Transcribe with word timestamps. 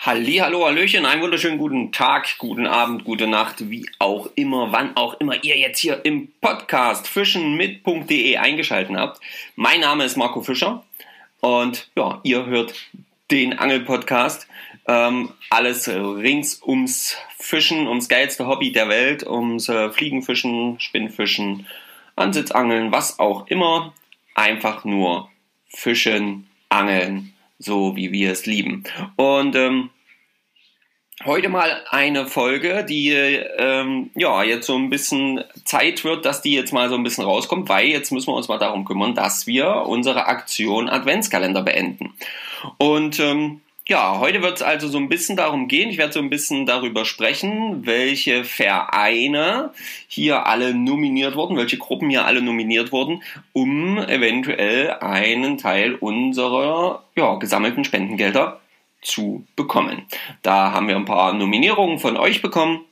Hallo, 0.00 0.64
Hallöchen, 0.64 1.04
einen 1.06 1.22
wunderschönen 1.22 1.58
guten 1.58 1.90
Tag, 1.90 2.38
guten 2.38 2.68
Abend, 2.68 3.02
gute 3.02 3.26
Nacht, 3.26 3.68
wie 3.68 3.84
auch 3.98 4.28
immer, 4.36 4.70
wann 4.70 4.96
auch 4.96 5.14
immer 5.14 5.42
ihr 5.42 5.58
jetzt 5.58 5.80
hier 5.80 6.04
im 6.04 6.28
Podcast 6.40 7.08
fischenmit.de 7.08 8.36
eingeschaltet 8.36 8.94
habt. 8.96 9.20
Mein 9.56 9.80
Name 9.80 10.04
ist 10.04 10.16
Marco 10.16 10.40
Fischer 10.40 10.84
und 11.40 11.90
ja, 11.96 12.20
ihr 12.22 12.46
hört 12.46 12.74
den 13.32 13.58
Angel-Podcast. 13.58 14.46
Ähm, 14.86 15.32
alles 15.50 15.88
rings 15.88 16.62
ums 16.62 17.16
Fischen, 17.36 17.88
ums 17.88 18.08
geilste 18.08 18.46
Hobby 18.46 18.70
der 18.70 18.88
Welt, 18.88 19.26
ums 19.26 19.68
äh, 19.68 19.90
Fliegenfischen, 19.90 20.78
Spinnfischen, 20.78 21.66
Ansitzangeln, 22.14 22.92
was 22.92 23.18
auch 23.18 23.48
immer. 23.48 23.92
Einfach 24.36 24.84
nur 24.84 25.28
Fischen, 25.66 26.48
Angeln 26.68 27.34
so 27.58 27.96
wie 27.96 28.12
wir 28.12 28.32
es 28.32 28.46
lieben. 28.46 28.84
Und 29.16 29.56
ähm, 29.56 29.90
heute 31.24 31.48
mal 31.48 31.82
eine 31.90 32.26
Folge, 32.26 32.84
die 32.84 33.10
ähm, 33.10 34.10
ja 34.14 34.42
jetzt 34.42 34.66
so 34.66 34.76
ein 34.76 34.90
bisschen 34.90 35.42
Zeit 35.64 36.04
wird, 36.04 36.24
dass 36.24 36.42
die 36.42 36.52
jetzt 36.52 36.72
mal 36.72 36.88
so 36.88 36.94
ein 36.94 37.02
bisschen 37.02 37.24
rauskommt, 37.24 37.68
weil 37.68 37.88
jetzt 37.88 38.12
müssen 38.12 38.28
wir 38.28 38.36
uns 38.36 38.48
mal 38.48 38.58
darum 38.58 38.84
kümmern, 38.84 39.14
dass 39.14 39.46
wir 39.46 39.84
unsere 39.86 40.26
Aktion 40.26 40.88
Adventskalender 40.88 41.62
beenden. 41.62 42.14
Und 42.78 43.18
ähm, 43.20 43.60
ja, 43.88 44.18
heute 44.20 44.42
wird 44.42 44.56
es 44.56 44.62
also 44.62 44.86
so 44.86 44.98
ein 44.98 45.08
bisschen 45.08 45.36
darum 45.36 45.66
gehen, 45.66 45.88
ich 45.88 45.96
werde 45.96 46.12
so 46.12 46.20
ein 46.20 46.28
bisschen 46.28 46.66
darüber 46.66 47.06
sprechen, 47.06 47.86
welche 47.86 48.44
Vereine 48.44 49.72
hier 50.06 50.46
alle 50.46 50.74
nominiert 50.74 51.36
wurden, 51.36 51.56
welche 51.56 51.78
Gruppen 51.78 52.10
hier 52.10 52.26
alle 52.26 52.42
nominiert 52.42 52.92
wurden, 52.92 53.22
um 53.54 53.96
eventuell 53.96 54.90
einen 55.00 55.56
Teil 55.56 55.94
unserer 55.94 57.02
ja, 57.16 57.36
gesammelten 57.36 57.82
Spendengelder 57.82 58.60
zu 59.00 59.46
bekommen. 59.56 60.02
Da 60.42 60.72
haben 60.72 60.86
wir 60.86 60.96
ein 60.96 61.06
paar 61.06 61.32
Nominierungen 61.32 61.98
von 61.98 62.18
euch 62.18 62.42
bekommen, 62.42 62.84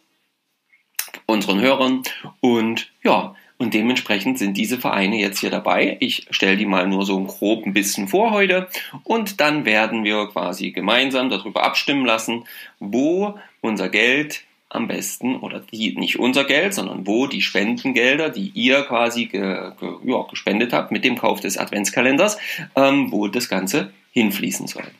unseren 1.26 1.60
Hörern 1.60 2.04
und 2.40 2.90
ja, 3.02 3.34
und 3.58 3.72
dementsprechend 3.72 4.38
sind 4.38 4.56
diese 4.56 4.78
Vereine 4.78 5.18
jetzt 5.18 5.38
hier 5.40 5.50
dabei. 5.50 5.96
Ich 6.00 6.26
stelle 6.30 6.56
die 6.56 6.66
mal 6.66 6.86
nur 6.86 7.06
so 7.06 7.22
grob 7.24 7.64
ein 7.64 7.72
bisschen 7.72 8.06
vor 8.06 8.30
heute. 8.30 8.68
Und 9.02 9.40
dann 9.40 9.64
werden 9.64 10.04
wir 10.04 10.28
quasi 10.28 10.72
gemeinsam 10.72 11.30
darüber 11.30 11.64
abstimmen 11.64 12.04
lassen, 12.04 12.44
wo 12.80 13.38
unser 13.62 13.88
Geld 13.88 14.42
am 14.68 14.88
besten, 14.88 15.36
oder 15.36 15.60
die, 15.60 15.96
nicht 15.96 16.18
unser 16.18 16.44
Geld, 16.44 16.74
sondern 16.74 17.06
wo 17.06 17.26
die 17.26 17.40
Spendengelder, 17.40 18.28
die 18.28 18.50
ihr 18.52 18.82
quasi 18.82 19.26
ge, 19.26 19.72
ge, 19.80 19.90
ja, 20.04 20.22
gespendet 20.28 20.72
habt 20.72 20.90
mit 20.90 21.04
dem 21.04 21.16
Kauf 21.16 21.40
des 21.40 21.56
Adventskalenders, 21.56 22.36
ähm, 22.74 23.10
wo 23.10 23.28
das 23.28 23.48
Ganze 23.48 23.92
hinfließen 24.10 24.66
soll. 24.66 24.90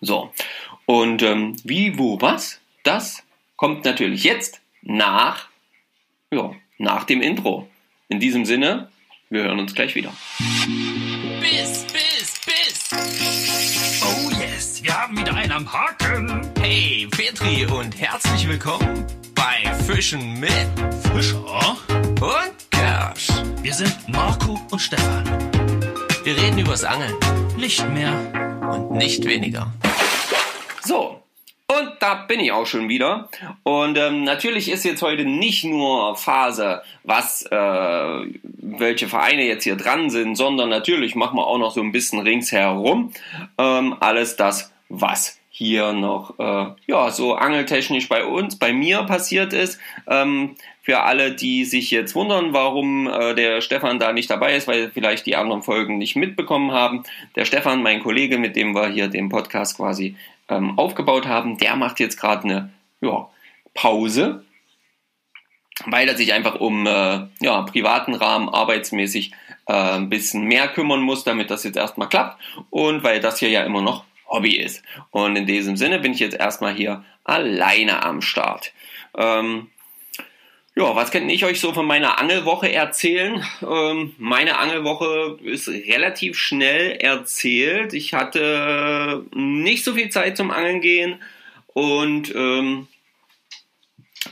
So, 0.00 0.32
und 0.86 1.22
ähm, 1.22 1.56
wie, 1.64 1.98
wo, 1.98 2.20
was, 2.20 2.60
das 2.84 3.22
kommt 3.56 3.84
natürlich 3.84 4.24
jetzt 4.24 4.60
nach 4.82 5.48
ja, 6.32 6.52
nach 6.82 7.04
dem 7.04 7.22
Intro. 7.22 7.68
In 8.08 8.18
diesem 8.18 8.44
Sinne, 8.44 8.88
wir 9.30 9.44
hören 9.44 9.60
uns 9.60 9.74
gleich 9.74 9.94
wieder. 9.94 10.12
Biss, 11.40 11.86
biss, 11.92 12.40
biss. 12.44 14.00
Oh 14.02 14.30
yes, 14.40 14.82
wir 14.82 14.92
haben 15.00 15.16
wieder 15.16 15.32
einen 15.34 15.52
am 15.52 15.72
Haken. 15.72 16.42
Hey, 16.60 17.06
Petri 17.10 17.64
und 17.66 17.98
herzlich 17.98 18.48
willkommen 18.48 19.06
bei 19.34 19.72
Fischen 19.84 20.40
mit 20.40 20.50
Fischer 21.14 21.76
und 22.20 22.70
Kersch. 22.70 23.28
Wir 23.62 23.72
sind 23.74 23.96
Marco 24.08 24.60
und 24.70 24.80
Stefan. 24.80 25.24
Wir 26.24 26.36
reden 26.36 26.58
übers 26.58 26.82
Angeln 26.82 27.14
Nicht 27.56 27.88
mehr. 27.90 28.12
und 28.72 28.90
nicht 28.98 29.24
weniger. 29.24 29.72
So, 30.84 31.21
und 31.82 31.92
da 32.00 32.14
bin 32.14 32.40
ich 32.40 32.52
auch 32.52 32.66
schon 32.66 32.88
wieder. 32.88 33.28
Und 33.62 33.98
ähm, 33.98 34.24
natürlich 34.24 34.70
ist 34.70 34.84
jetzt 34.84 35.02
heute 35.02 35.24
nicht 35.24 35.64
nur 35.64 36.16
Phase, 36.16 36.82
was, 37.04 37.42
äh, 37.50 37.56
welche 38.42 39.08
Vereine 39.08 39.44
jetzt 39.44 39.64
hier 39.64 39.76
dran 39.76 40.10
sind, 40.10 40.36
sondern 40.36 40.68
natürlich 40.68 41.14
machen 41.14 41.36
wir 41.36 41.46
auch 41.46 41.58
noch 41.58 41.72
so 41.72 41.80
ein 41.80 41.92
bisschen 41.92 42.20
ringsherum 42.20 43.12
ähm, 43.58 43.96
alles 44.00 44.36
das, 44.36 44.72
was 44.88 45.38
hier 45.54 45.92
noch 45.92 46.38
äh, 46.38 46.66
ja 46.86 47.10
so 47.10 47.34
angeltechnisch 47.34 48.08
bei 48.08 48.24
uns, 48.24 48.56
bei 48.58 48.72
mir 48.72 49.02
passiert 49.02 49.52
ist. 49.52 49.78
Ähm, 50.08 50.56
für 50.82 51.02
alle, 51.02 51.32
die 51.32 51.64
sich 51.64 51.92
jetzt 51.92 52.16
wundern, 52.16 52.52
warum 52.52 53.06
äh, 53.06 53.34
der 53.34 53.60
Stefan 53.60 54.00
da 54.00 54.12
nicht 54.12 54.28
dabei 54.28 54.56
ist, 54.56 54.66
weil 54.66 54.90
vielleicht 54.90 55.26
die 55.26 55.36
anderen 55.36 55.62
Folgen 55.62 55.98
nicht 55.98 56.16
mitbekommen 56.16 56.72
haben. 56.72 57.04
Der 57.36 57.44
Stefan, 57.44 57.82
mein 57.82 58.02
Kollege, 58.02 58.36
mit 58.36 58.56
dem 58.56 58.74
wir 58.74 58.88
hier 58.88 59.06
den 59.06 59.28
Podcast 59.28 59.76
quasi 59.76 60.16
ähm, 60.48 60.78
aufgebaut 60.78 61.26
haben, 61.26 61.58
der 61.58 61.76
macht 61.76 62.00
jetzt 62.00 62.18
gerade 62.18 62.44
eine 62.44 62.72
ja, 63.00 63.28
Pause, 63.74 64.44
weil 65.86 66.08
er 66.08 66.16
sich 66.16 66.32
einfach 66.32 66.56
um 66.56 66.86
äh, 66.86 67.26
ja, 67.40 67.62
privaten 67.62 68.14
Rahmen 68.14 68.48
arbeitsmäßig 68.48 69.32
äh, 69.66 69.72
ein 69.72 70.08
bisschen 70.08 70.44
mehr 70.44 70.68
kümmern 70.68 71.00
muss, 71.00 71.24
damit 71.24 71.50
das 71.50 71.64
jetzt 71.64 71.76
erstmal 71.76 72.08
klappt 72.08 72.40
und 72.70 73.02
weil 73.02 73.20
das 73.20 73.38
hier 73.38 73.50
ja 73.50 73.62
immer 73.62 73.82
noch 73.82 74.04
Hobby 74.26 74.56
ist. 74.56 74.82
Und 75.10 75.36
in 75.36 75.46
diesem 75.46 75.76
Sinne 75.76 75.98
bin 75.98 76.12
ich 76.12 76.20
jetzt 76.20 76.36
erstmal 76.36 76.74
hier 76.74 77.04
alleine 77.24 78.02
am 78.02 78.22
Start. 78.22 78.72
Ähm, 79.16 79.70
ja, 80.74 80.96
was 80.96 81.10
kann 81.10 81.28
ich 81.28 81.44
euch 81.44 81.60
so 81.60 81.74
von 81.74 81.86
meiner 81.86 82.18
Angelwoche 82.18 82.72
erzählen? 82.72 83.44
Ähm, 83.62 84.14
meine 84.16 84.58
Angelwoche 84.58 85.38
ist 85.44 85.68
relativ 85.68 86.38
schnell 86.38 86.92
erzählt. 86.92 87.92
Ich 87.92 88.14
hatte 88.14 89.26
nicht 89.34 89.84
so 89.84 89.94
viel 89.94 90.08
Zeit 90.08 90.36
zum 90.36 90.50
Angeln 90.50 90.80
gehen 90.80 91.22
und 91.66 92.34
ähm, 92.34 92.88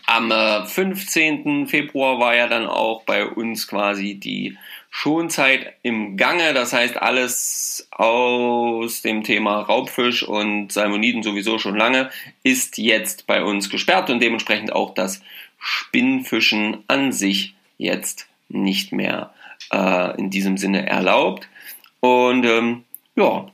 am 0.07 0.31
äh, 0.31 0.65
15. 0.67 1.67
Februar 1.67 2.19
war 2.19 2.35
ja 2.35 2.47
dann 2.47 2.67
auch 2.67 3.03
bei 3.03 3.27
uns 3.27 3.67
quasi 3.69 4.15
die 4.15 4.57
Schonzeit 4.89 5.75
im 5.83 6.17
Gange. 6.17 6.55
Das 6.55 6.73
heißt, 6.73 6.97
alles 6.97 7.89
aus 7.91 9.03
dem 9.03 9.25
Thema 9.25 9.61
Raubfisch 9.61 10.23
und 10.23 10.73
Salmoniden 10.73 11.23
sowieso 11.23 11.59
schon 11.59 11.77
lange 11.77 12.11
ist 12.43 12.79
jetzt 12.79 13.27
bei 13.27 13.43
uns 13.43 13.69
gesperrt 13.69 14.11
und 14.11 14.21
dementsprechend 14.21 14.73
auch 14.73 14.95
das 14.95 15.21
Spinnfischen 15.61 16.83
an 16.89 17.13
sich 17.13 17.55
jetzt 17.79 18.27
nicht 18.49 18.93
mehr 18.93 19.33
äh, 19.73 20.19
in 20.19 20.31
diesem 20.31 20.57
Sinne 20.57 20.87
erlaubt. 20.87 21.49
Und 22.01 22.45
ähm, 22.45 22.85
ja, 23.15 23.47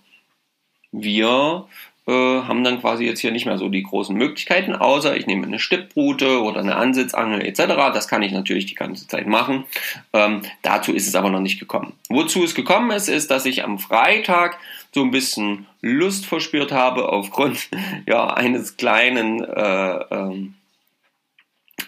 wir 0.92 1.66
äh, 2.06 2.12
haben 2.12 2.62
dann 2.62 2.80
quasi 2.80 3.04
jetzt 3.04 3.20
hier 3.20 3.32
nicht 3.32 3.46
mehr 3.46 3.58
so 3.58 3.68
die 3.68 3.82
großen 3.82 4.16
Möglichkeiten, 4.16 4.74
außer 4.74 5.16
ich 5.16 5.26
nehme 5.26 5.46
eine 5.46 5.58
Stipprute 5.58 6.40
oder 6.40 6.60
eine 6.60 6.76
Ansitzangel 6.76 7.44
etc. 7.44 7.58
Das 7.92 8.06
kann 8.06 8.22
ich 8.22 8.32
natürlich 8.32 8.66
die 8.66 8.76
ganze 8.76 9.08
Zeit 9.08 9.26
machen. 9.26 9.64
Ähm, 10.12 10.42
dazu 10.62 10.92
ist 10.92 11.08
es 11.08 11.16
aber 11.16 11.30
noch 11.30 11.40
nicht 11.40 11.58
gekommen. 11.58 11.94
Wozu 12.08 12.44
es 12.44 12.54
gekommen 12.54 12.92
ist, 12.92 13.08
ist, 13.08 13.30
dass 13.30 13.44
ich 13.44 13.64
am 13.64 13.80
Freitag 13.80 14.58
so 14.94 15.02
ein 15.02 15.10
bisschen 15.10 15.66
Lust 15.82 16.26
verspürt 16.26 16.70
habe 16.70 17.08
aufgrund 17.08 17.68
ja, 18.06 18.28
eines 18.28 18.76
kleinen 18.76 19.42
äh, 19.42 19.98
ähm, 20.10 20.54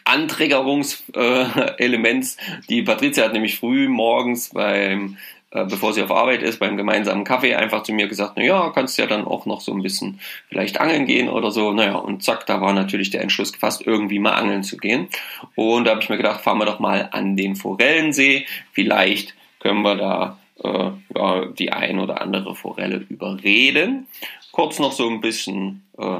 Anträgerungselements. 0.04 2.36
die 2.68 2.82
Patricia 2.82 3.24
hat 3.24 3.32
nämlich 3.32 3.58
früh 3.58 3.88
morgens 3.88 4.50
beim 4.50 5.16
äh, 5.50 5.64
bevor 5.64 5.94
sie 5.94 6.02
auf 6.02 6.10
Arbeit 6.10 6.42
ist, 6.42 6.58
beim 6.58 6.76
gemeinsamen 6.76 7.24
Kaffee 7.24 7.54
einfach 7.54 7.82
zu 7.82 7.92
mir 7.92 8.06
gesagt, 8.06 8.34
na 8.36 8.42
ja, 8.42 8.68
kannst 8.68 8.98
ja 8.98 9.06
dann 9.06 9.24
auch 9.24 9.46
noch 9.46 9.62
so 9.62 9.72
ein 9.72 9.82
bisschen 9.82 10.20
vielleicht 10.48 10.78
angeln 10.78 11.06
gehen 11.06 11.30
oder 11.30 11.50
so. 11.50 11.72
Naja, 11.72 11.96
und 11.96 12.22
zack, 12.22 12.46
da 12.46 12.60
war 12.60 12.74
natürlich 12.74 13.08
der 13.08 13.22
Entschluss 13.22 13.54
gefasst, 13.54 13.82
irgendwie 13.86 14.18
mal 14.18 14.34
angeln 14.34 14.62
zu 14.62 14.76
gehen. 14.76 15.08
Und 15.54 15.84
da 15.84 15.92
habe 15.92 16.02
ich 16.02 16.10
mir 16.10 16.18
gedacht, 16.18 16.42
fahren 16.42 16.58
wir 16.58 16.66
doch 16.66 16.80
mal 16.80 17.08
an 17.12 17.34
den 17.34 17.56
Forellensee. 17.56 18.44
Vielleicht 18.72 19.34
können 19.60 19.80
wir 19.80 19.96
da 19.96 20.38
äh, 20.62 20.90
ja, 21.16 21.46
die 21.46 21.72
ein 21.72 21.98
oder 21.98 22.20
andere 22.20 22.54
Forelle 22.54 23.06
überreden. 23.08 24.06
Kurz 24.52 24.78
noch 24.78 24.92
so 24.92 25.08
ein 25.08 25.22
bisschen 25.22 25.82
äh, 25.96 26.18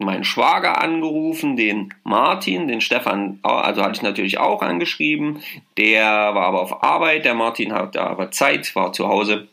meinen 0.00 0.24
Schwager 0.24 0.80
angerufen, 0.80 1.56
den 1.56 1.94
Martin, 2.04 2.68
den 2.68 2.80
Stefan, 2.80 3.38
also 3.42 3.82
hatte 3.82 3.96
ich 3.96 4.02
natürlich 4.02 4.38
auch 4.38 4.62
angeschrieben. 4.62 5.42
Der 5.76 6.04
war 6.34 6.46
aber 6.46 6.62
auf 6.62 6.82
Arbeit, 6.82 7.24
der 7.24 7.34
Martin 7.34 7.72
hatte 7.72 8.02
aber 8.02 8.30
Zeit, 8.30 8.74
war 8.74 8.92
zu 8.92 9.08
Hause. 9.08 9.48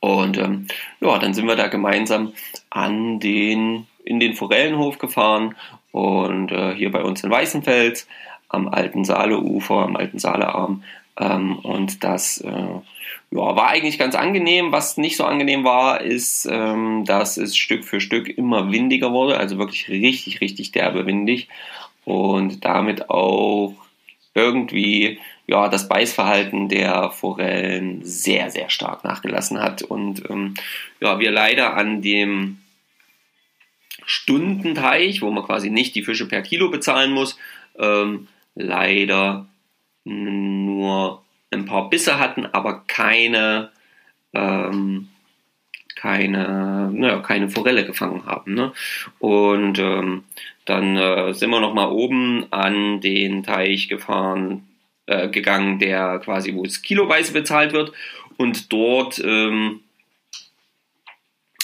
Und 0.00 0.36
ähm, 0.38 0.66
ja, 1.00 1.18
dann 1.18 1.34
sind 1.34 1.46
wir 1.46 1.56
da 1.56 1.68
gemeinsam 1.68 2.32
an 2.70 3.20
den, 3.20 3.86
in 4.04 4.18
den 4.18 4.34
Forellenhof 4.34 4.98
gefahren 4.98 5.54
und 5.92 6.50
äh, 6.50 6.74
hier 6.74 6.90
bei 6.90 7.02
uns 7.02 7.22
in 7.22 7.30
Weißenfels 7.30 8.08
am 8.48 8.68
alten 8.68 9.04
Saaleufer, 9.04 9.76
am 9.76 9.96
alten 9.96 10.18
Saalearm. 10.18 10.82
Ähm, 11.18 11.58
und 11.58 12.04
das 12.04 12.38
äh, 12.38 12.50
ja, 12.50 12.82
war 13.30 13.68
eigentlich 13.68 13.98
ganz 13.98 14.14
angenehm. 14.14 14.72
Was 14.72 14.96
nicht 14.96 15.16
so 15.16 15.24
angenehm 15.24 15.64
war, 15.64 16.00
ist, 16.00 16.46
ähm, 16.50 17.04
dass 17.04 17.36
es 17.36 17.56
Stück 17.56 17.84
für 17.84 18.00
Stück 18.00 18.28
immer 18.28 18.72
windiger 18.72 19.12
wurde, 19.12 19.36
also 19.36 19.58
wirklich 19.58 19.88
richtig, 19.88 20.40
richtig 20.40 20.72
derbe 20.72 21.06
windig. 21.06 21.48
Und 22.04 22.64
damit 22.64 23.10
auch 23.10 23.74
irgendwie 24.34 25.20
ja, 25.46 25.68
das 25.68 25.88
Beißverhalten 25.88 26.68
der 26.68 27.10
Forellen 27.10 28.04
sehr, 28.04 28.50
sehr 28.50 28.70
stark 28.70 29.04
nachgelassen 29.04 29.60
hat. 29.60 29.82
Und 29.82 30.28
ähm, 30.30 30.54
ja, 31.00 31.18
wir 31.18 31.30
leider 31.30 31.74
an 31.76 32.00
dem 32.02 32.58
Stundenteich, 34.04 35.22
wo 35.22 35.30
man 35.30 35.44
quasi 35.44 35.70
nicht 35.70 35.94
die 35.94 36.02
Fische 36.02 36.26
per 36.26 36.42
Kilo 36.42 36.70
bezahlen 36.70 37.12
muss, 37.12 37.38
ähm, 37.78 38.28
leider 38.54 39.46
nur 40.72 41.22
ein 41.50 41.66
paar 41.66 41.90
Bisse 41.90 42.18
hatten, 42.18 42.46
aber 42.46 42.82
keine, 42.86 43.70
ähm, 44.32 45.08
keine, 45.94 46.90
naja, 46.92 47.18
keine 47.20 47.48
Forelle 47.48 47.84
gefangen 47.84 48.24
haben. 48.26 48.54
Ne? 48.54 48.72
Und 49.18 49.78
ähm, 49.78 50.24
dann 50.64 50.96
äh, 50.96 51.32
sind 51.34 51.50
wir 51.50 51.60
nochmal 51.60 51.90
oben 51.90 52.46
an 52.50 53.00
den 53.00 53.42
Teich 53.42 53.88
gefahren, 53.88 54.66
äh, 55.06 55.28
gegangen, 55.28 55.78
der 55.78 56.20
quasi, 56.20 56.54
wo 56.54 56.64
es 56.64 56.82
kiloweise 56.82 57.32
bezahlt 57.32 57.72
wird. 57.72 57.92
Und 58.36 58.72
dort 58.72 59.20
ähm, 59.24 59.80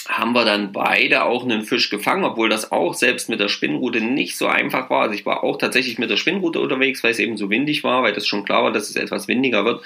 haben 0.09 0.33
wir 0.33 0.43
dann 0.43 0.71
beide 0.71 1.23
auch 1.23 1.43
einen 1.43 1.61
Fisch 1.61 1.91
gefangen, 1.91 2.23
obwohl 2.23 2.49
das 2.49 2.71
auch 2.71 2.95
selbst 2.95 3.29
mit 3.29 3.39
der 3.39 3.47
Spinnrute 3.47 4.01
nicht 4.01 4.37
so 4.37 4.47
einfach 4.47 4.89
war. 4.89 5.03
Also 5.03 5.13
ich 5.13 5.25
war 5.27 5.43
auch 5.43 5.57
tatsächlich 5.57 5.99
mit 5.99 6.09
der 6.09 6.17
Spinnrute 6.17 6.59
unterwegs, 6.59 7.03
weil 7.03 7.11
es 7.11 7.19
eben 7.19 7.37
so 7.37 7.51
windig 7.51 7.83
war, 7.83 8.01
weil 8.01 8.13
das 8.13 8.25
schon 8.25 8.43
klar 8.43 8.63
war, 8.63 8.71
dass 8.71 8.89
es 8.89 8.95
etwas 8.95 9.27
windiger 9.27 9.65
wird 9.65 9.83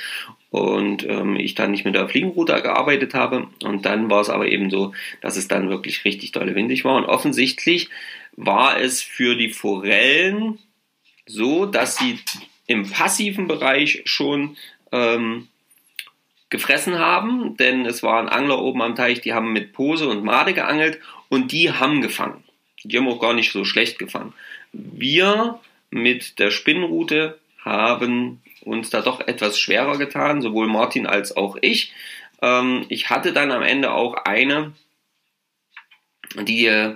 und 0.49 1.05
ähm, 1.09 1.35
ich 1.35 1.55
dann 1.55 1.71
nicht 1.71 1.83
mit 1.83 1.95
der 1.95 2.07
Fliegenrute 2.07 2.61
gearbeitet 2.61 3.13
habe. 3.13 3.47
Und 3.63 3.85
dann 3.85 4.09
war 4.09 4.21
es 4.21 4.29
aber 4.29 4.47
eben 4.47 4.69
so, 4.69 4.93
dass 5.19 5.35
es 5.35 5.49
dann 5.49 5.69
wirklich 5.69 6.05
richtig 6.05 6.31
dolle 6.31 6.55
windig 6.55 6.85
war. 6.85 6.95
Und 6.95 7.05
offensichtlich 7.05 7.89
war 8.37 8.79
es 8.79 9.01
für 9.01 9.35
die 9.35 9.49
Forellen 9.49 10.57
so, 11.25 11.65
dass 11.65 11.97
sie 11.97 12.19
im 12.65 12.89
passiven 12.89 13.47
Bereich 13.47 14.03
schon 14.05 14.55
ähm, 14.93 15.49
gefressen 16.53 16.99
haben, 16.99 17.57
denn 17.57 17.83
es 17.87 18.03
waren 18.03 18.29
Angler 18.29 18.61
oben 18.61 18.83
am 18.83 18.95
Teich, 18.95 19.21
die 19.21 19.33
haben 19.33 19.51
mit 19.53 19.73
Pose 19.73 20.07
und 20.07 20.23
Made 20.23 20.53
geangelt 20.53 20.99
und 21.27 21.51
die 21.51 21.71
haben 21.71 21.99
gefangen. 22.01 22.43
Die 22.83 22.95
haben 22.95 23.07
auch 23.07 23.19
gar 23.19 23.33
nicht 23.33 23.51
so 23.51 23.65
schlecht 23.65 23.97
gefangen. 23.97 24.33
Wir 24.71 25.59
mit 25.89 26.37
der 26.37 26.51
Spinnrute 26.51 27.39
haben 27.57 28.39
uns 28.61 28.91
da 28.91 29.01
doch 29.01 29.19
etwas 29.19 29.57
schwerer 29.57 29.97
getan, 29.97 30.43
sowohl 30.43 30.67
Martin 30.67 31.07
als 31.07 31.35
auch 31.35 31.57
ich. 31.59 31.91
Ähm, 32.39 32.85
ich 32.89 33.09
hatte 33.09 33.33
dann 33.33 33.51
am 33.51 33.63
Ende 33.63 33.91
auch 33.91 34.13
eine, 34.13 34.73
die 36.35 36.67
äh, 36.67 36.95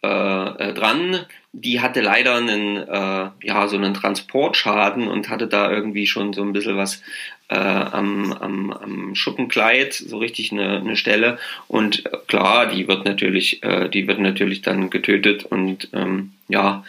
äh, 0.00 0.72
dran, 0.72 1.26
die 1.56 1.80
hatte 1.80 2.00
leider 2.00 2.34
einen, 2.34 2.76
äh, 2.76 3.30
ja, 3.42 3.68
so 3.68 3.76
einen 3.76 3.94
Transportschaden 3.94 5.06
und 5.06 5.28
hatte 5.28 5.46
da 5.46 5.70
irgendwie 5.70 6.06
schon 6.06 6.32
so 6.32 6.42
ein 6.42 6.52
bisschen 6.52 6.76
was 6.76 7.00
äh, 7.48 7.54
am, 7.54 8.32
am, 8.32 8.72
am 8.72 9.14
Schuppenkleid, 9.14 9.94
so 9.94 10.18
richtig 10.18 10.50
eine, 10.50 10.78
eine 10.78 10.96
Stelle. 10.96 11.38
Und 11.68 12.06
äh, 12.06 12.10
klar, 12.26 12.66
die 12.66 12.88
wird 12.88 13.04
natürlich, 13.04 13.62
äh, 13.62 13.88
die 13.88 14.08
wird 14.08 14.18
natürlich 14.18 14.62
dann 14.62 14.90
getötet 14.90 15.44
und 15.44 15.88
ähm, 15.92 16.32
ja 16.48 16.84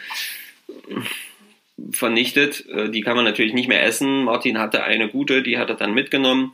vernichtet. 1.91 2.67
Äh, 2.67 2.89
die 2.89 3.01
kann 3.01 3.15
man 3.15 3.25
natürlich 3.25 3.53
nicht 3.53 3.69
mehr 3.69 3.83
essen. 3.83 4.23
Martin 4.23 4.57
hatte 4.57 4.83
eine 4.83 5.09
gute, 5.09 5.43
die 5.43 5.59
hat 5.59 5.69
er 5.69 5.75
dann 5.75 5.93
mitgenommen. 5.93 6.53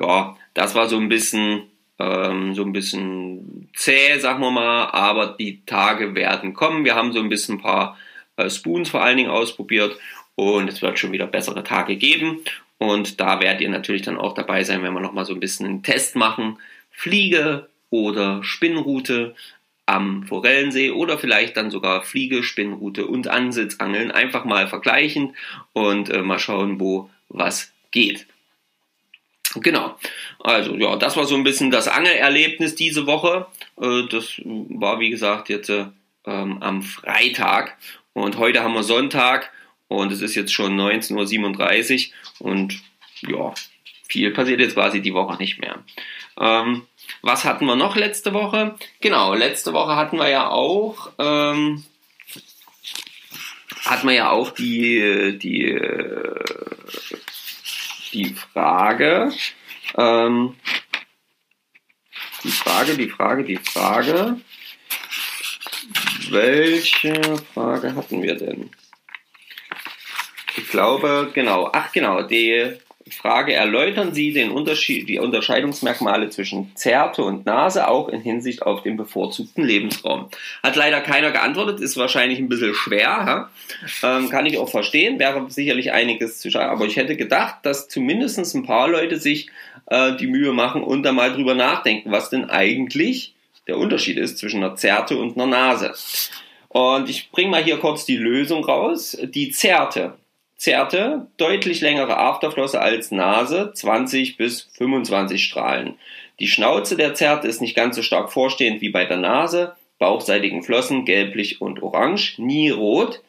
Ja, 0.00 0.36
das 0.54 0.76
war 0.76 0.88
so 0.88 0.96
ein 0.96 1.08
bisschen 1.08 1.62
ähm, 1.98 2.54
so 2.54 2.62
ein 2.62 2.72
bisschen 2.72 3.68
zäh, 3.74 4.18
sagen 4.18 4.40
wir 4.40 4.50
mal, 4.50 4.86
aber 4.86 5.36
die 5.38 5.64
Tage 5.66 6.14
werden 6.14 6.54
kommen. 6.54 6.84
Wir 6.84 6.94
haben 6.94 7.12
so 7.12 7.20
ein 7.20 7.28
bisschen 7.28 7.56
ein 7.56 7.62
paar 7.62 7.96
äh, 8.36 8.48
Spoons 8.48 8.88
vor 8.88 9.02
allen 9.02 9.16
Dingen 9.16 9.30
ausprobiert 9.30 9.98
und 10.34 10.68
es 10.68 10.82
wird 10.82 10.98
schon 10.98 11.12
wieder 11.12 11.26
bessere 11.26 11.64
Tage 11.64 11.96
geben. 11.96 12.40
Und 12.78 13.20
da 13.20 13.40
werdet 13.40 13.60
ihr 13.60 13.68
natürlich 13.68 14.02
dann 14.02 14.18
auch 14.18 14.34
dabei 14.34 14.62
sein, 14.62 14.82
wenn 14.82 14.94
wir 14.94 15.00
nochmal 15.00 15.24
so 15.24 15.34
ein 15.34 15.40
bisschen 15.40 15.66
einen 15.66 15.82
Test 15.82 16.14
machen. 16.14 16.58
Fliege 16.92 17.68
oder 17.90 18.44
Spinnrute 18.44 19.34
am 19.86 20.24
Forellensee 20.24 20.90
oder 20.90 21.18
vielleicht 21.18 21.56
dann 21.56 21.70
sogar 21.70 22.02
Fliege, 22.02 22.42
Spinnrute 22.42 23.06
und 23.06 23.26
Ansitzangeln 23.26 24.10
einfach 24.10 24.44
mal 24.44 24.68
vergleichen 24.68 25.34
und 25.72 26.10
äh, 26.10 26.22
mal 26.22 26.38
schauen, 26.38 26.78
wo 26.78 27.10
was 27.28 27.72
geht. 27.90 28.26
Genau. 29.54 29.96
Also 30.40 30.76
ja, 30.76 30.96
das 30.96 31.16
war 31.16 31.24
so 31.24 31.34
ein 31.34 31.44
bisschen 31.44 31.70
das 31.70 31.88
Angelerlebnis 31.88 32.74
diese 32.74 33.06
Woche. 33.06 33.46
Äh, 33.80 34.06
das 34.10 34.40
war 34.44 35.00
wie 35.00 35.10
gesagt 35.10 35.48
jetzt 35.48 35.70
äh, 35.70 35.86
am 36.24 36.82
Freitag 36.82 37.78
und 38.12 38.38
heute 38.38 38.62
haben 38.62 38.74
wir 38.74 38.82
Sonntag 38.82 39.50
und 39.88 40.12
es 40.12 40.20
ist 40.20 40.34
jetzt 40.34 40.52
schon 40.52 40.78
19.37 40.78 42.10
Uhr 42.40 42.50
und 42.50 42.82
ja, 43.22 43.54
viel 44.08 44.30
passiert 44.32 44.60
jetzt 44.60 44.74
quasi 44.74 45.00
die 45.00 45.14
Woche 45.14 45.38
nicht 45.38 45.60
mehr. 45.60 45.82
Ähm, 46.38 46.86
was 47.22 47.44
hatten 47.44 47.64
wir 47.64 47.76
noch 47.76 47.96
letzte 47.96 48.34
Woche? 48.34 48.74
Genau, 49.00 49.34
letzte 49.34 49.72
Woche 49.72 49.96
hatten 49.96 50.18
wir 50.18 50.28
ja 50.28 50.48
auch 50.48 51.10
ähm, 51.18 51.84
hatten 53.84 54.08
wir 54.08 54.14
ja 54.14 54.30
auch 54.30 54.50
die 54.50 55.38
die 55.38 55.72
die 58.12 58.34
Frage, 58.34 59.32
ähm, 59.96 60.56
die 62.44 62.50
Frage, 62.50 62.96
die 62.96 63.08
Frage, 63.08 63.44
die 63.44 63.56
Frage, 63.56 64.40
welche 66.30 67.38
Frage 67.54 67.94
hatten 67.94 68.22
wir 68.22 68.36
denn? 68.36 68.70
Ich 70.56 70.68
glaube, 70.68 71.30
genau, 71.34 71.70
ach 71.72 71.92
genau, 71.92 72.22
die 72.22 72.78
Frage, 73.14 73.52
erläutern 73.52 74.14
Sie 74.14 74.32
den 74.32 74.50
Unterschied, 74.50 75.08
die 75.08 75.18
Unterscheidungsmerkmale 75.18 76.30
zwischen 76.30 76.74
Zerte 76.74 77.22
und 77.22 77.46
Nase 77.46 77.88
auch 77.88 78.08
in 78.08 78.20
Hinsicht 78.20 78.62
auf 78.62 78.82
den 78.82 78.96
bevorzugten 78.96 79.64
Lebensraum? 79.64 80.28
Hat 80.62 80.76
leider 80.76 81.00
keiner 81.00 81.30
geantwortet, 81.30 81.80
ist 81.80 81.96
wahrscheinlich 81.96 82.38
ein 82.38 82.48
bisschen 82.48 82.74
schwer, 82.74 83.50
ähm, 84.02 84.28
kann 84.28 84.46
ich 84.46 84.58
auch 84.58 84.68
verstehen, 84.68 85.18
wäre 85.18 85.50
sicherlich 85.50 85.92
einiges 85.92 86.40
zu 86.40 86.50
schreiben, 86.50 86.70
aber 86.70 86.86
ich 86.86 86.96
hätte 86.96 87.16
gedacht, 87.16 87.56
dass 87.62 87.88
zumindest 87.88 88.38
ein 88.54 88.64
paar 88.64 88.88
Leute 88.88 89.18
sich 89.18 89.50
äh, 89.86 90.16
die 90.16 90.26
Mühe 90.26 90.52
machen 90.52 90.82
und 90.82 91.02
da 91.02 91.12
mal 91.12 91.32
drüber 91.32 91.54
nachdenken, 91.54 92.12
was 92.12 92.30
denn 92.30 92.48
eigentlich 92.48 93.34
der 93.66 93.78
Unterschied 93.78 94.18
ist 94.18 94.38
zwischen 94.38 94.62
einer 94.62 94.76
Zerte 94.76 95.16
und 95.16 95.36
einer 95.36 95.46
Nase. 95.46 95.94
Und 96.68 97.08
ich 97.08 97.30
bringe 97.30 97.50
mal 97.50 97.64
hier 97.64 97.78
kurz 97.78 98.04
die 98.04 98.16
Lösung 98.16 98.64
raus. 98.64 99.16
Die 99.22 99.50
Zerte 99.50 100.14
Zerte, 100.58 101.28
deutlich 101.36 101.80
längere 101.80 102.16
Afterflosse 102.16 102.80
als 102.80 103.12
Nase, 103.12 103.70
20 103.72 104.36
bis 104.36 104.62
25 104.76 105.44
Strahlen. 105.44 105.94
Die 106.40 106.48
Schnauze 106.48 106.96
der 106.96 107.14
Zerte 107.14 107.46
ist 107.46 107.60
nicht 107.60 107.76
ganz 107.76 107.94
so 107.94 108.02
stark 108.02 108.32
vorstehend 108.32 108.80
wie 108.80 108.88
bei 108.88 109.04
der 109.04 109.18
Nase, 109.18 109.76
bauchseitigen 110.00 110.64
Flossen 110.64 111.04
gelblich 111.04 111.60
und 111.60 111.80
orange, 111.80 112.38
nie 112.38 112.70
rot. 112.70 113.22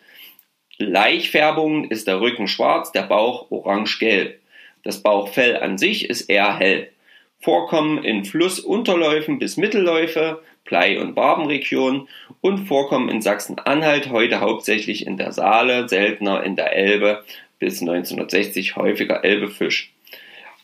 Laichfärbung 0.80 1.86
ist 1.86 2.08
der 2.08 2.20
Rücken 2.20 2.48
schwarz, 2.48 2.92
der 2.92 3.04
Bauch 3.04 3.52
orange-gelb. 3.52 4.40
Das 4.84 5.04
Bauchfell 5.04 5.58
an 5.58 5.78
sich 5.78 6.10
ist 6.10 6.32
eher 6.32 6.58
hell. 6.58 6.92
Vorkommen 7.42 8.04
in 8.04 8.26
Flussunterläufen 8.26 9.38
bis 9.38 9.56
Mittelläufe, 9.56 10.42
Blei- 10.66 11.00
und 11.00 11.16
Barbenregion 11.16 12.08
und 12.42 12.68
vorkommen 12.68 13.10
in 13.10 13.22
Sachsen-Anhalt 13.22 14.10
heute 14.10 14.40
hauptsächlich 14.40 15.08
in 15.08 15.18
der 15.18 15.32
Saale, 15.32 15.90
seltener 15.90 16.44
in 16.44 16.56
der 16.56 16.76
Elbe, 16.76 17.24
bis 17.60 17.82
1960 17.82 18.76
häufiger 18.76 19.24
Elbefisch. 19.24 19.92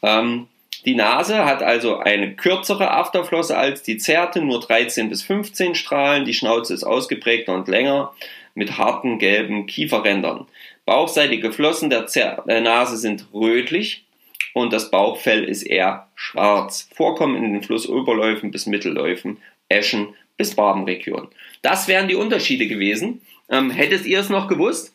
Ähm, 0.02 0.48
die 0.86 0.96
Nase 0.96 1.46
hat 1.46 1.64
also 1.64 1.98
eine 1.98 2.36
kürzere 2.36 2.92
Afterflosse 2.92 3.58
als 3.58 3.82
die 3.82 3.98
Zerte, 3.98 4.42
nur 4.42 4.60
13 4.60 5.10
bis 5.10 5.24
15 5.24 5.74
Strahlen. 5.74 6.26
Die 6.26 6.34
Schnauze 6.34 6.74
ist 6.74 6.84
ausgeprägter 6.84 7.56
und 7.56 7.68
länger 7.68 8.14
mit 8.54 8.78
harten 8.78 9.18
gelben 9.18 9.66
Kieferrändern. 9.66 10.46
Bauchseitige 10.86 11.52
Flossen 11.52 11.90
der, 11.90 12.06
Zer 12.06 12.44
der 12.48 12.62
Nase 12.62 12.98
sind 12.98 13.26
rötlich 13.34 14.06
und 14.54 14.72
das 14.72 14.92
Bauchfell 14.92 15.44
ist 15.44 15.64
eher 15.64 16.08
schwarz. 16.14 16.88
Vorkommen 16.94 17.36
in 17.36 17.54
den 17.54 17.64
Flussoberläufen 17.64 18.52
bis 18.52 18.68
Mittelläufen 18.68 19.40
Eschen 19.70 20.16
bis 20.38 20.56
Barbenregion. 20.56 21.30
Das 21.62 21.88
wären 21.88 22.08
die 22.08 22.16
Unterschiede 22.16 22.68
gewesen. 22.68 23.22
Ähm, 23.50 23.70
hättet 23.72 24.06
ihr 24.06 24.20
es 24.20 24.30
noch 24.30 24.48
gewusst? 24.48 24.94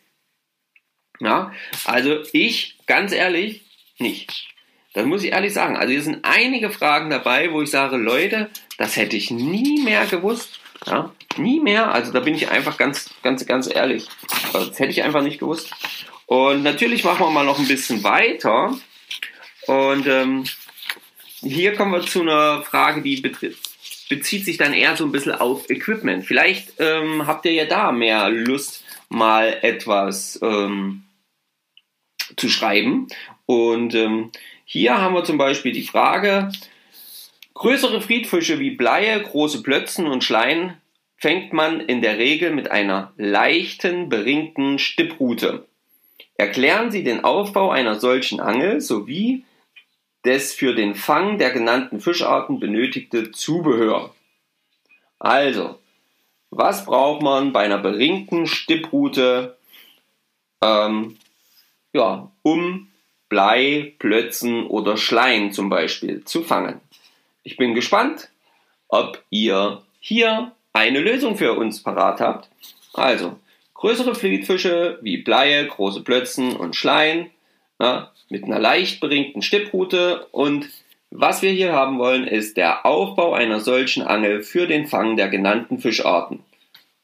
Ja, 1.20 1.52
also 1.84 2.22
ich, 2.32 2.78
ganz 2.86 3.12
ehrlich, 3.12 3.62
nicht. 3.98 4.48
Das 4.92 5.06
muss 5.06 5.22
ich 5.22 5.32
ehrlich 5.32 5.52
sagen. 5.52 5.76
Also 5.76 5.92
hier 5.92 6.02
sind 6.02 6.24
einige 6.24 6.70
Fragen 6.70 7.10
dabei, 7.10 7.52
wo 7.52 7.62
ich 7.62 7.70
sage, 7.70 7.96
Leute, 7.96 8.50
das 8.78 8.96
hätte 8.96 9.16
ich 9.16 9.30
nie 9.30 9.82
mehr 9.82 10.06
gewusst. 10.06 10.60
Ja, 10.86 11.14
nie 11.36 11.60
mehr. 11.60 11.92
Also 11.92 12.12
da 12.12 12.20
bin 12.20 12.34
ich 12.34 12.50
einfach 12.50 12.76
ganz, 12.78 13.10
ganz, 13.22 13.46
ganz 13.46 13.72
ehrlich. 13.72 14.08
Das 14.52 14.78
hätte 14.78 14.90
ich 14.90 15.02
einfach 15.02 15.22
nicht 15.22 15.38
gewusst. 15.38 15.70
Und 16.26 16.62
natürlich 16.62 17.04
machen 17.04 17.20
wir 17.20 17.30
mal 17.30 17.44
noch 17.44 17.58
ein 17.58 17.68
bisschen 17.68 18.02
weiter. 18.02 18.76
Und 19.66 20.06
ähm, 20.06 20.44
hier 21.40 21.74
kommen 21.74 21.92
wir 21.92 22.06
zu 22.06 22.22
einer 22.22 22.62
Frage, 22.62 23.02
die 23.02 23.20
betrifft 23.20 23.69
bezieht 24.10 24.44
sich 24.44 24.58
dann 24.58 24.74
eher 24.74 24.96
so 24.96 25.04
ein 25.06 25.12
bisschen 25.12 25.32
auf 25.32 25.70
Equipment. 25.70 26.26
Vielleicht 26.26 26.74
ähm, 26.78 27.26
habt 27.26 27.46
ihr 27.46 27.52
ja 27.52 27.64
da 27.64 27.92
mehr 27.92 28.28
Lust, 28.28 28.84
mal 29.08 29.56
etwas 29.62 30.38
ähm, 30.42 31.04
zu 32.36 32.50
schreiben. 32.50 33.06
Und 33.46 33.94
ähm, 33.94 34.32
hier 34.64 35.00
haben 35.00 35.14
wir 35.14 35.24
zum 35.24 35.38
Beispiel 35.38 35.72
die 35.72 35.86
Frage, 35.86 36.50
größere 37.54 38.00
Friedfische 38.00 38.58
wie 38.58 38.70
Bleie, 38.70 39.22
große 39.22 39.62
Plötzen 39.62 40.06
und 40.06 40.24
Schleien 40.24 40.74
fängt 41.16 41.52
man 41.52 41.80
in 41.80 42.02
der 42.02 42.18
Regel 42.18 42.50
mit 42.50 42.70
einer 42.70 43.12
leichten, 43.16 44.08
beringten 44.08 44.78
Stipprute. 44.78 45.66
Erklären 46.36 46.90
Sie 46.90 47.04
den 47.04 47.22
Aufbau 47.22 47.70
einer 47.70 48.00
solchen 48.00 48.40
Angel 48.40 48.80
sowie 48.80 49.44
des 50.24 50.52
für 50.52 50.74
den 50.74 50.94
Fang 50.94 51.38
der 51.38 51.50
genannten 51.50 52.00
Fischarten 52.00 52.60
benötigte 52.60 53.30
Zubehör. 53.30 54.14
Also, 55.18 55.78
was 56.50 56.84
braucht 56.84 57.22
man 57.22 57.52
bei 57.52 57.60
einer 57.60 57.78
beringten 57.78 58.46
Stipprute, 58.46 59.56
ähm, 60.62 61.16
ja, 61.92 62.30
um 62.42 62.88
Blei, 63.28 63.94
Plötzen 63.98 64.66
oder 64.66 64.96
Schleim 64.96 65.52
zum 65.52 65.68
Beispiel 65.68 66.24
zu 66.24 66.42
fangen? 66.42 66.80
Ich 67.42 67.56
bin 67.56 67.74
gespannt, 67.74 68.30
ob 68.88 69.22
ihr 69.30 69.82
hier 70.00 70.52
eine 70.72 71.00
Lösung 71.00 71.36
für 71.36 71.54
uns 71.54 71.82
parat 71.82 72.20
habt. 72.20 72.48
Also, 72.92 73.38
größere 73.74 74.14
Fliedfische 74.14 74.98
wie 75.02 75.18
Bleie, 75.18 75.66
große 75.66 76.02
Plötzen 76.02 76.56
und 76.56 76.76
Schleien 76.76 77.30
ja, 77.80 78.12
mit 78.28 78.44
einer 78.44 78.58
leicht 78.58 79.00
beringten 79.00 79.42
Stipprute 79.42 80.26
und 80.30 80.68
was 81.10 81.42
wir 81.42 81.50
hier 81.50 81.72
haben 81.72 81.98
wollen, 81.98 82.24
ist 82.24 82.56
der 82.56 82.86
Aufbau 82.86 83.32
einer 83.32 83.58
solchen 83.58 84.02
Angel 84.02 84.42
für 84.42 84.68
den 84.68 84.86
Fang 84.86 85.16
der 85.16 85.28
genannten 85.28 85.78
Fischarten. 85.78 86.44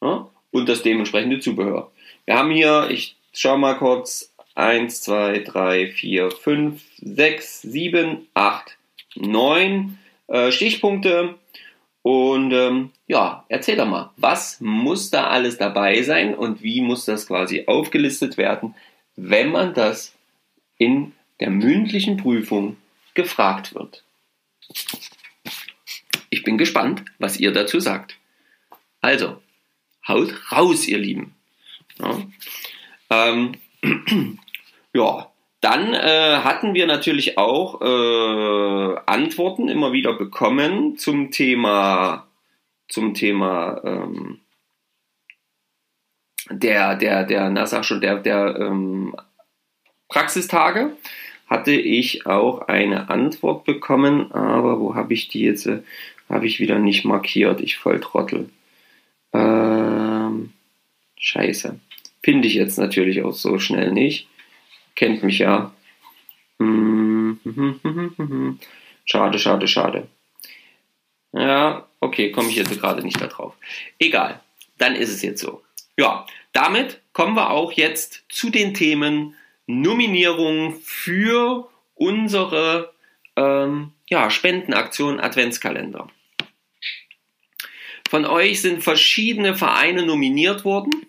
Ja, 0.01 0.29
und 0.53 0.69
das 0.69 0.83
dementsprechende 0.83 1.41
Zubehör. 1.41 1.91
Wir 2.25 2.39
haben 2.39 2.53
hier, 2.53 2.89
ich 2.91 3.17
schaue 3.33 3.59
mal 3.59 3.77
kurz, 3.77 4.33
1, 4.55 5.03
2, 5.03 5.41
3, 5.41 5.87
4, 5.89 6.31
5, 6.31 6.83
6, 6.99 7.63
7, 7.63 8.27
8, 8.35 8.77
9 9.17 9.99
äh, 10.29 10.51
Stichpunkte. 10.51 11.35
Und 12.03 12.53
ähm, 12.53 12.91
ja, 13.09 13.45
erzähl 13.49 13.77
doch 13.77 13.87
mal, 13.87 14.13
was 14.17 14.61
muss 14.61 15.11
da 15.11 15.27
alles 15.27 15.59
dabei 15.59 16.03
sein 16.03 16.35
und 16.35 16.63
wie 16.63 16.81
muss 16.81 17.05
das 17.05 17.27
quasi 17.27 17.65
aufgelistet 17.67 18.39
werden, 18.39 18.75
wenn 19.17 19.51
man 19.51 19.75
das 19.75 20.16
in 20.79 21.13
der 21.41 21.51
mündlichen 21.51 22.17
Prüfung 22.17 22.77
gefragt 23.15 23.75
wird. 23.75 24.05
Ich 26.31 26.43
bin 26.43 26.59
gespannt, 26.59 27.05
was 27.19 27.39
ihr 27.39 27.53
dazu 27.53 27.81
sagt. 27.81 28.19
Also, 29.01 29.41
haut 30.07 30.35
raus, 30.53 30.87
ihr 30.87 30.99
Lieben. 30.99 31.35
Ja, 31.99 32.23
ähm, 33.11 33.53
ja 34.95 35.31
dann 35.67 35.95
äh, 35.95 36.37
hatten 36.45 36.75
wir 36.75 36.87
natürlich 36.87 37.39
auch 37.39 37.81
äh, 37.81 38.99
Antworten 39.07 39.69
immer 39.69 39.93
wieder 39.93 40.13
bekommen 40.13 40.97
zum 40.97 41.33
Thema, 41.33 42.29
zum 42.89 43.15
Thema 43.15 43.81
ähm, 43.83 44.43
der, 46.51 46.95
der, 46.95 47.25
der, 47.25 47.51
na 47.51 47.67
sag 47.67 47.85
schon, 47.85 48.01
der, 48.01 48.21
der 48.21 48.57
ähm, 48.61 49.17
Praxistage. 50.09 50.97
Hatte 51.47 51.73
ich 51.73 52.27
auch 52.27 52.69
eine 52.69 53.09
Antwort 53.09 53.65
bekommen, 53.65 54.33
aber 54.33 54.81
wo 54.81 54.97
habe 54.97 55.15
ich 55.15 55.29
die 55.29 55.43
jetzt? 55.43 55.67
Äh, 55.67 55.83
habe 56.29 56.47
ich 56.47 56.59
wieder 56.59 56.81
nicht 56.81 57.05
markiert. 57.05 57.61
Ich 57.61 57.77
voll 57.77 58.01
Trottel. 58.01 58.49
Ähm, 59.33 60.53
scheiße. 61.19 61.79
Finde 62.23 62.49
ich 62.49 62.55
jetzt 62.55 62.79
natürlich 62.79 63.23
auch 63.23 63.33
so 63.33 63.61
schnell 63.61 63.93
nicht 63.93 64.27
kennt 64.97 65.23
mich 65.23 65.39
ja. 65.39 65.73
Schade, 69.05 69.39
schade, 69.39 69.69
schade. 69.69 70.09
Ja, 71.33 71.87
okay, 72.01 72.33
komme 72.33 72.49
ich 72.49 72.57
jetzt 72.57 72.81
gerade 72.81 73.03
nicht 73.03 73.21
darauf. 73.21 73.55
Egal, 74.01 74.41
dann 74.79 74.97
ist 74.97 75.11
es 75.11 75.23
jetzt 75.23 75.41
so. 75.41 75.63
Ja, 75.97 76.27
damit 76.53 77.01
kommen 77.13 77.37
wir 77.37 77.51
auch 77.51 77.71
jetzt 77.73 78.25
zu 78.29 78.51
den 78.51 78.75
Themen 78.75 79.37
Nominierung 79.67 80.79
für 80.83 81.69
unsere 81.95 82.93
ähm, 83.37 83.93
ja, 84.09 84.31
Spendenaktion 84.31 85.21
Adventskalender. 85.21 86.09
Von 88.09 88.25
euch 88.25 88.61
sind 88.61 88.85
verschiedene 88.85 89.57
Vereine 89.57 90.07
nominiert 90.07 90.65
worden 90.65 91.07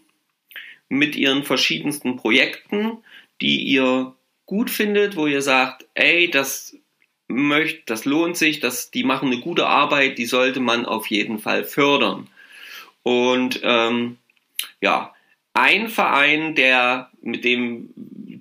mit 0.90 1.16
ihren 1.16 1.44
verschiedensten 1.44 2.16
Projekten 2.16 3.04
die 3.42 3.64
ihr 3.64 4.14
gut 4.46 4.70
findet, 4.70 5.16
wo 5.16 5.28
ihr 5.28 5.42
sagt, 5.42 5.86
ey, 5.94 6.30
das 6.30 6.76
möchte, 7.28 7.82
das 7.86 8.06
lohnt 8.06 8.38
sich, 8.38 8.60
das, 8.60 8.92
die 8.92 9.04
machen 9.04 9.32
eine 9.32 9.42
gute 9.42 9.68
Arbeit, 9.68 10.18
die 10.18 10.26
sollte 10.26 10.60
man 10.60 10.86
auf 10.86 11.08
jeden 11.08 11.40
Fall 11.40 11.64
fördern. 11.66 12.28
Und 13.04 13.60
ähm, 13.64 14.18
ja, 14.82 15.14
ein 15.54 15.90
Verein, 15.90 16.56
der 16.56 17.12
mit 17.22 17.44
dem, 17.44 17.90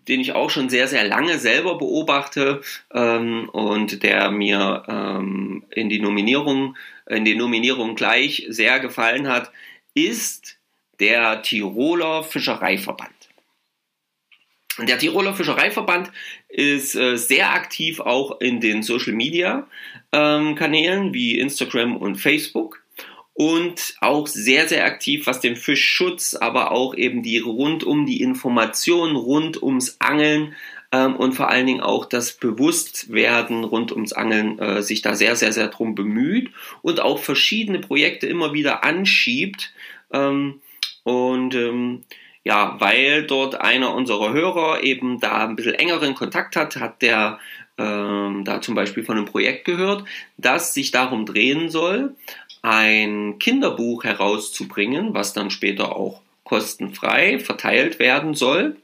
den 0.08 0.20
ich 0.20 0.32
auch 0.32 0.50
schon 0.50 0.68
sehr, 0.68 0.88
sehr 0.88 1.06
lange 1.06 1.38
selber 1.38 1.78
beobachte 1.78 2.60
ähm, 2.92 3.48
und 3.50 4.02
der 4.02 4.30
mir 4.30 4.84
ähm, 4.88 5.64
in 5.70 5.88
die 5.88 6.00
Nominierung, 6.00 6.76
in 7.08 7.24
die 7.24 7.34
Nominierung 7.34 7.94
gleich 7.94 8.46
sehr 8.48 8.80
gefallen 8.80 9.28
hat, 9.28 9.50
ist 9.94 10.58
der 11.00 11.42
Tiroler 11.42 12.22
Fischereiverband. 12.22 13.10
Der 14.78 14.98
Tiroler 14.98 15.34
Fischereiverband 15.34 16.12
ist 16.48 16.94
äh, 16.94 17.16
sehr 17.16 17.52
aktiv 17.52 18.00
auch 18.00 18.40
in 18.40 18.60
den 18.60 18.82
Social 18.82 19.14
Media 19.14 19.66
ähm, 20.12 20.54
Kanälen 20.54 21.14
wie 21.14 21.38
Instagram 21.38 21.96
und 21.96 22.16
Facebook 22.16 22.82
und 23.36 23.96
auch 24.00 24.26
sehr, 24.26 24.66
sehr 24.66 24.86
aktiv, 24.86 25.26
was 25.26 25.40
den 25.40 25.56
Fischschutz, 25.56 26.34
aber 26.34 26.72
auch 26.72 26.94
eben 26.94 27.22
die 27.22 27.38
rund 27.38 27.84
um 27.84 28.06
die 28.06 28.22
Informationen 28.22 29.14
rund 29.14 29.62
ums 29.62 29.96
Angeln 29.98 30.54
ähm, 30.90 31.16
und 31.16 31.34
vor 31.34 31.50
allen 31.50 31.66
Dingen 31.66 31.82
auch 31.82 32.06
das 32.06 32.32
Bewusstwerden 32.32 33.64
rund 33.64 33.92
ums 33.92 34.14
Angeln 34.14 34.58
äh, 34.58 34.82
sich 34.82 35.02
da 35.02 35.14
sehr, 35.14 35.36
sehr, 35.36 35.52
sehr 35.52 35.68
drum 35.68 35.94
bemüht 35.94 36.50
und 36.80 37.00
auch 37.00 37.18
verschiedene 37.18 37.78
Projekte 37.78 38.26
immer 38.26 38.54
wieder 38.54 38.84
anschiebt. 38.84 39.74
Ähm, 40.10 40.62
und 41.04 41.54
ähm, 41.54 42.04
ja, 42.42 42.76
weil 42.78 43.24
dort 43.24 43.60
einer 43.60 43.94
unserer 43.94 44.32
Hörer 44.32 44.82
eben 44.82 45.20
da 45.20 45.46
ein 45.46 45.56
bisschen 45.56 45.74
engeren 45.74 46.14
Kontakt 46.14 46.56
hat, 46.56 46.76
hat 46.76 47.02
der 47.02 47.38
ähm, 47.78 48.44
da 48.44 48.60
zum 48.62 48.74
Beispiel 48.74 49.04
von 49.04 49.18
einem 49.18 49.26
Projekt 49.26 49.64
gehört, 49.66 50.04
das 50.38 50.72
sich 50.72 50.90
darum 50.90 51.26
drehen 51.26 51.68
soll, 51.68 52.14
ein 52.66 53.38
Kinderbuch 53.38 54.02
herauszubringen, 54.02 55.14
was 55.14 55.32
dann 55.32 55.50
später 55.50 55.94
auch 55.94 56.20
kostenfrei 56.42 57.38
verteilt 57.38 58.00
werden 58.00 58.34
soll, 58.34 58.76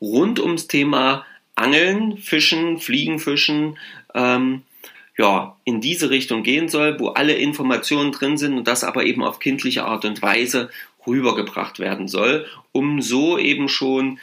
rund 0.00 0.40
ums 0.40 0.66
Thema 0.66 1.26
Angeln, 1.56 2.16
Fischen, 2.16 2.78
Fliegenfischen, 2.78 3.76
ähm, 4.14 4.62
ja, 5.18 5.56
in 5.64 5.82
diese 5.82 6.08
Richtung 6.08 6.42
gehen 6.42 6.70
soll, 6.70 6.98
wo 6.98 7.08
alle 7.08 7.34
Informationen 7.34 8.12
drin 8.12 8.38
sind 8.38 8.56
und 8.56 8.66
das 8.66 8.82
aber 8.82 9.04
eben 9.04 9.22
auf 9.22 9.38
kindliche 9.38 9.84
Art 9.84 10.06
und 10.06 10.22
Weise 10.22 10.70
rübergebracht 11.06 11.78
werden 11.78 12.08
soll, 12.08 12.46
um 12.72 13.02
so 13.02 13.36
eben 13.36 13.68
schon 13.68 14.20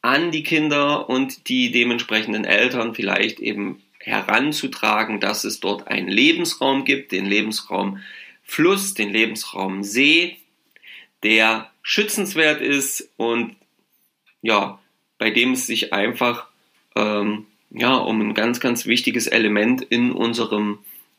an 0.00 0.30
die 0.30 0.44
Kinder 0.44 1.08
und 1.08 1.48
die 1.48 1.72
dementsprechenden 1.72 2.44
Eltern 2.44 2.94
vielleicht 2.94 3.40
eben 3.40 3.82
heranzutragen, 4.04 5.20
dass 5.20 5.44
es 5.44 5.60
dort 5.60 5.88
einen 5.88 6.08
Lebensraum 6.08 6.84
gibt, 6.84 7.12
den 7.12 7.26
Lebensraum 7.26 8.00
Fluss, 8.42 8.94
den 8.94 9.10
Lebensraum 9.10 9.82
See, 9.82 10.38
der 11.22 11.70
schützenswert 11.82 12.60
ist 12.60 13.08
und 13.16 13.56
ja, 14.42 14.80
bei 15.18 15.30
dem 15.30 15.52
es 15.52 15.66
sich 15.66 15.92
einfach 15.92 16.46
ähm, 16.96 17.46
ja, 17.70 17.94
um 17.94 18.20
ein 18.20 18.34
ganz, 18.34 18.60
ganz 18.60 18.86
wichtiges 18.86 19.26
Element 19.26 19.82
in 19.82 20.12
unserem 20.12 20.78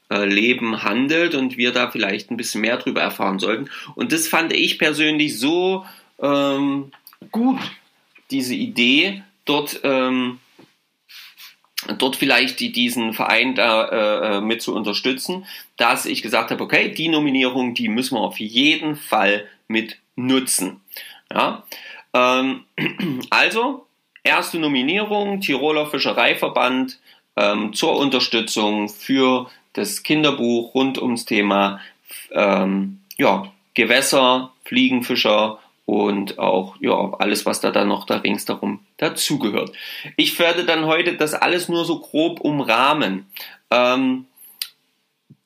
äh, 0.10 0.26
Leben 0.26 0.84
handelt 0.84 1.36
und 1.36 1.58
wir 1.58 1.72
da 1.72 1.90
vielleicht 1.90 2.30
ein 2.30 2.38
bisschen 2.38 2.62
mehr 2.62 2.78
drüber 2.78 3.02
erfahren 3.02 3.40
sollten. 3.40 3.70
Und 3.96 4.12
das 4.12 4.28
fand 4.28 4.54
ich 4.54 4.78
persönlich 4.78 5.40
so 5.40 5.86
ähm, 6.22 6.92
gut, 7.32 7.60
diese 8.30 8.56
Idee, 8.56 9.24
dort, 9.46 9.80
ähm, 9.84 10.40
dort 11.98 12.16
vielleicht 12.16 12.60
die, 12.60 12.72
diesen 12.72 13.14
Verein 13.14 13.56
da 13.56 13.86
äh, 13.86 14.38
äh, 14.38 14.42
mit 14.42 14.62
zu 14.62 14.76
unterstützen, 14.76 15.46
dass 15.78 16.06
ich 16.06 16.22
gesagt 16.22 16.52
habe, 16.52 16.64
okay, 16.64 16.90
die 16.90 17.10
Nominierung, 17.10 17.74
die 17.74 17.90
müssen 17.90 18.16
wir 18.16 18.22
auf 18.22 18.40
jeden 18.40 18.96
Fall 18.96 19.46
mit 19.68 19.98
nutzen. 20.16 20.82
Ja? 21.32 21.64
Ähm, 22.14 22.66
also, 23.30 23.86
erste 24.24 24.60
Nominierung, 24.60 25.42
Tiroler 25.42 25.88
Fischereiverband 25.88 27.00
ähm, 27.36 27.74
zur 27.74 27.98
Unterstützung 27.98 28.90
für 28.90 29.50
das 29.74 30.04
Kinderbuch 30.04 30.76
rund 30.76 31.02
ums 31.02 31.26
Thema 31.26 31.80
ähm, 32.32 33.00
ja, 33.18 33.52
Gewässer, 33.74 34.52
Fliegenfischer 34.66 35.60
und 35.86 36.40
auch 36.40 36.76
ja, 36.80 37.14
alles, 37.20 37.46
was 37.46 37.60
da 37.60 37.72
dann 37.72 37.90
noch 37.90 38.06
da 38.06 38.18
ringsherum 38.18 38.80
dazugehört. 38.98 39.72
Ich 40.16 40.40
werde 40.40 40.66
dann 40.66 40.86
heute 40.86 41.16
das 41.16 41.34
alles 41.34 41.70
nur 41.70 41.86
so 41.86 42.00
grob 42.00 42.40
umrahmen. 42.40 43.26
Ähm, 43.70 44.26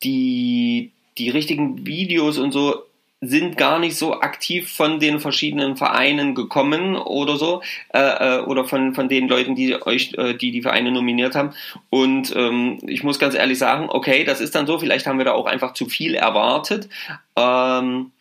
die 0.04 0.92
die 1.18 1.30
richtigen 1.30 1.86
Videos 1.86 2.38
und 2.38 2.52
so 2.52 2.84
sind 3.20 3.58
gar 3.58 3.80
nicht 3.80 3.96
so 3.96 4.22
aktiv 4.22 4.72
von 4.72 5.00
den 5.00 5.20
verschiedenen 5.20 5.76
Vereinen 5.76 6.36
gekommen 6.36 6.96
oder 6.96 7.38
so 7.38 7.64
äh, 7.92 8.00
äh, 8.38 8.42
oder 8.42 8.66
von 8.66 8.94
von 8.94 9.10
den 9.10 9.28
Leuten, 9.28 9.56
die 9.56 9.74
euch 9.82 10.14
äh, 10.18 10.36
die 10.36 10.52
die 10.52 10.62
Vereine 10.62 10.92
nominiert 10.92 11.34
haben 11.34 11.56
und 11.90 12.32
ähm, 12.36 12.78
ich 12.86 13.04
muss 13.04 13.18
ganz 13.18 13.34
ehrlich 13.34 13.58
sagen, 13.58 13.88
okay, 13.90 14.24
das 14.24 14.40
ist 14.40 14.54
dann 14.54 14.68
so, 14.68 14.78
vielleicht 14.78 15.08
haben 15.08 15.18
wir 15.18 15.26
da 15.26 15.32
auch 15.32 15.48
einfach 15.48 15.74
zu 15.74 15.88
viel 15.88 16.14
erwartet. 16.14 16.90
Ähm, 17.36 18.12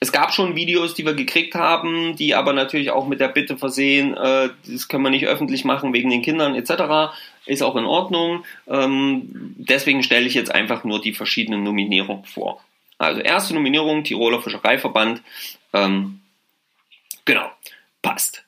es 0.00 0.12
gab 0.12 0.32
schon 0.32 0.54
Videos, 0.54 0.94
die 0.94 1.04
wir 1.04 1.14
gekriegt 1.14 1.54
haben, 1.54 2.14
die 2.16 2.34
aber 2.34 2.52
natürlich 2.52 2.90
auch 2.90 3.06
mit 3.06 3.20
der 3.20 3.28
Bitte 3.28 3.56
versehen, 3.56 4.16
äh, 4.16 4.50
das 4.66 4.88
können 4.88 5.02
wir 5.02 5.10
nicht 5.10 5.26
öffentlich 5.26 5.64
machen 5.64 5.92
wegen 5.92 6.10
den 6.10 6.22
Kindern 6.22 6.54
etc. 6.54 7.12
Ist 7.46 7.62
auch 7.62 7.76
in 7.76 7.84
Ordnung. 7.84 8.44
Ähm, 8.68 9.54
deswegen 9.56 10.02
stelle 10.02 10.26
ich 10.26 10.34
jetzt 10.34 10.54
einfach 10.54 10.84
nur 10.84 11.00
die 11.00 11.14
verschiedenen 11.14 11.64
Nominierungen 11.64 12.24
vor. 12.24 12.62
Also 12.98 13.20
erste 13.20 13.54
Nominierung, 13.54 14.04
Tiroler 14.04 14.40
Fischereiverband. 14.40 15.22
Ähm, 15.72 16.20
genau, 17.24 17.50
passt. 18.02 18.44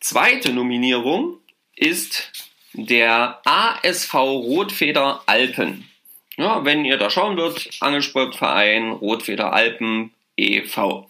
Zweite 0.00 0.52
Nominierung 0.52 1.38
ist 1.74 2.30
der 2.72 3.40
ASV 3.44 4.14
Rotfeder 4.14 5.22
Alpen. 5.26 5.88
Ja, 6.36 6.64
wenn 6.64 6.84
ihr 6.84 6.98
da 6.98 7.10
schauen 7.10 7.36
würdet, 7.36 7.70
Angelsportverein 7.80 8.90
Rotfeder 8.90 9.52
Alpen 9.52 10.12
e.V. 10.36 11.08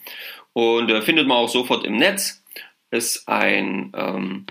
Und 0.52 0.90
äh, 0.90 1.02
findet 1.02 1.26
man 1.26 1.38
auch 1.38 1.48
sofort 1.48 1.84
im 1.84 1.96
Netz. 1.96 2.42
Ist 2.90 3.28
ein 3.28 3.92
ähm, 3.96 4.46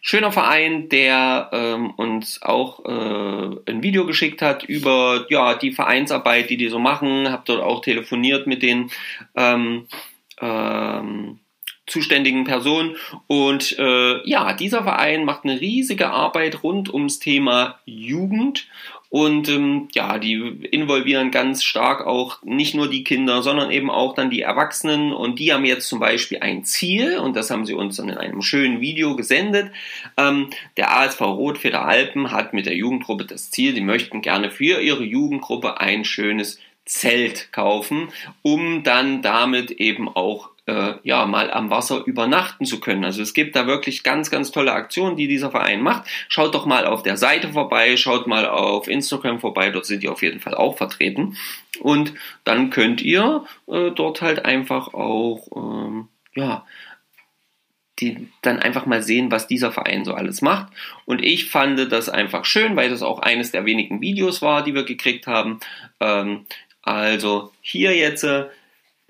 schöner 0.00 0.32
Verein, 0.32 0.88
der 0.88 1.50
ähm, 1.52 1.90
uns 1.90 2.42
auch 2.42 2.84
äh, 2.84 3.70
ein 3.70 3.82
Video 3.82 4.06
geschickt 4.06 4.42
hat 4.42 4.62
über 4.64 5.26
ja, 5.30 5.54
die 5.54 5.72
Vereinsarbeit, 5.72 6.50
die 6.50 6.56
die 6.56 6.68
so 6.68 6.78
machen. 6.78 7.30
Hab 7.30 7.44
dort 7.46 7.62
auch 7.62 7.80
telefoniert 7.80 8.46
mit 8.46 8.62
den 8.62 8.90
ähm, 9.34 9.86
ähm, 10.40 11.40
zuständigen 11.86 12.44
Personen. 12.44 12.96
Und 13.26 13.78
äh, 13.78 14.28
ja, 14.28 14.52
dieser 14.52 14.82
Verein 14.82 15.24
macht 15.24 15.44
eine 15.44 15.60
riesige 15.60 16.10
Arbeit 16.10 16.62
rund 16.62 16.92
ums 16.92 17.18
Thema 17.18 17.80
Jugend 17.84 18.66
und 19.12 19.46
ähm, 19.50 19.88
ja, 19.92 20.18
die 20.18 20.36
involvieren 20.70 21.30
ganz 21.30 21.62
stark 21.64 22.06
auch 22.06 22.42
nicht 22.44 22.74
nur 22.74 22.88
die 22.88 23.04
Kinder, 23.04 23.42
sondern 23.42 23.70
eben 23.70 23.90
auch 23.90 24.14
dann 24.14 24.30
die 24.30 24.40
Erwachsenen. 24.40 25.12
Und 25.12 25.38
die 25.38 25.52
haben 25.52 25.66
jetzt 25.66 25.86
zum 25.86 26.00
Beispiel 26.00 26.38
ein 26.38 26.64
Ziel, 26.64 27.18
und 27.18 27.36
das 27.36 27.50
haben 27.50 27.66
sie 27.66 27.74
uns 27.74 27.96
dann 27.96 28.08
in 28.08 28.16
einem 28.16 28.40
schönen 28.40 28.80
Video 28.80 29.14
gesendet. 29.14 29.70
Ähm, 30.16 30.48
der 30.78 30.96
ASV 30.96 31.20
Rotfeder 31.20 31.84
Alpen 31.84 32.30
hat 32.30 32.54
mit 32.54 32.64
der 32.64 32.74
Jugendgruppe 32.74 33.26
das 33.26 33.50
Ziel, 33.50 33.74
die 33.74 33.82
möchten 33.82 34.22
gerne 34.22 34.50
für 34.50 34.80
ihre 34.80 35.04
Jugendgruppe 35.04 35.78
ein 35.78 36.06
schönes 36.06 36.58
Zelt 36.86 37.52
kaufen, 37.52 38.08
um 38.40 38.82
dann 38.82 39.20
damit 39.20 39.72
eben 39.72 40.08
auch 40.08 40.51
äh, 40.66 40.94
ja 41.02 41.26
mal 41.26 41.50
am 41.50 41.70
Wasser 41.70 42.04
übernachten 42.04 42.64
zu 42.64 42.80
können. 42.80 43.04
Also 43.04 43.22
es 43.22 43.34
gibt 43.34 43.56
da 43.56 43.66
wirklich 43.66 44.02
ganz, 44.02 44.30
ganz 44.30 44.50
tolle 44.50 44.72
Aktionen, 44.72 45.16
die 45.16 45.28
dieser 45.28 45.50
Verein 45.50 45.82
macht. 45.82 46.08
Schaut 46.28 46.54
doch 46.54 46.66
mal 46.66 46.86
auf 46.86 47.02
der 47.02 47.16
Seite 47.16 47.52
vorbei, 47.52 47.96
schaut 47.96 48.26
mal 48.26 48.46
auf 48.46 48.88
Instagram 48.88 49.40
vorbei, 49.40 49.70
dort 49.70 49.86
sind 49.86 50.02
die 50.02 50.08
auf 50.08 50.22
jeden 50.22 50.40
Fall 50.40 50.54
auch 50.54 50.76
vertreten. 50.76 51.36
Und 51.80 52.14
dann 52.44 52.70
könnt 52.70 53.02
ihr 53.02 53.44
äh, 53.66 53.90
dort 53.90 54.22
halt 54.22 54.44
einfach 54.44 54.94
auch 54.94 55.48
ähm, 55.56 56.08
ja 56.34 56.64
die 58.00 58.28
dann 58.42 58.58
einfach 58.58 58.86
mal 58.86 59.02
sehen, 59.02 59.30
was 59.30 59.46
dieser 59.46 59.70
Verein 59.70 60.04
so 60.04 60.14
alles 60.14 60.42
macht. 60.42 60.72
Und 61.04 61.22
ich 61.22 61.50
fand 61.50 61.92
das 61.92 62.08
einfach 62.08 62.44
schön, 62.44 62.74
weil 62.74 62.90
das 62.90 63.02
auch 63.02 63.20
eines 63.20 63.52
der 63.52 63.64
wenigen 63.64 64.00
Videos 64.00 64.42
war, 64.42 64.64
die 64.64 64.74
wir 64.74 64.84
gekriegt 64.84 65.26
haben. 65.26 65.60
Ähm, 66.00 66.46
also 66.82 67.52
hier 67.60 67.94
jetzt 67.96 68.24
äh, 68.24 68.46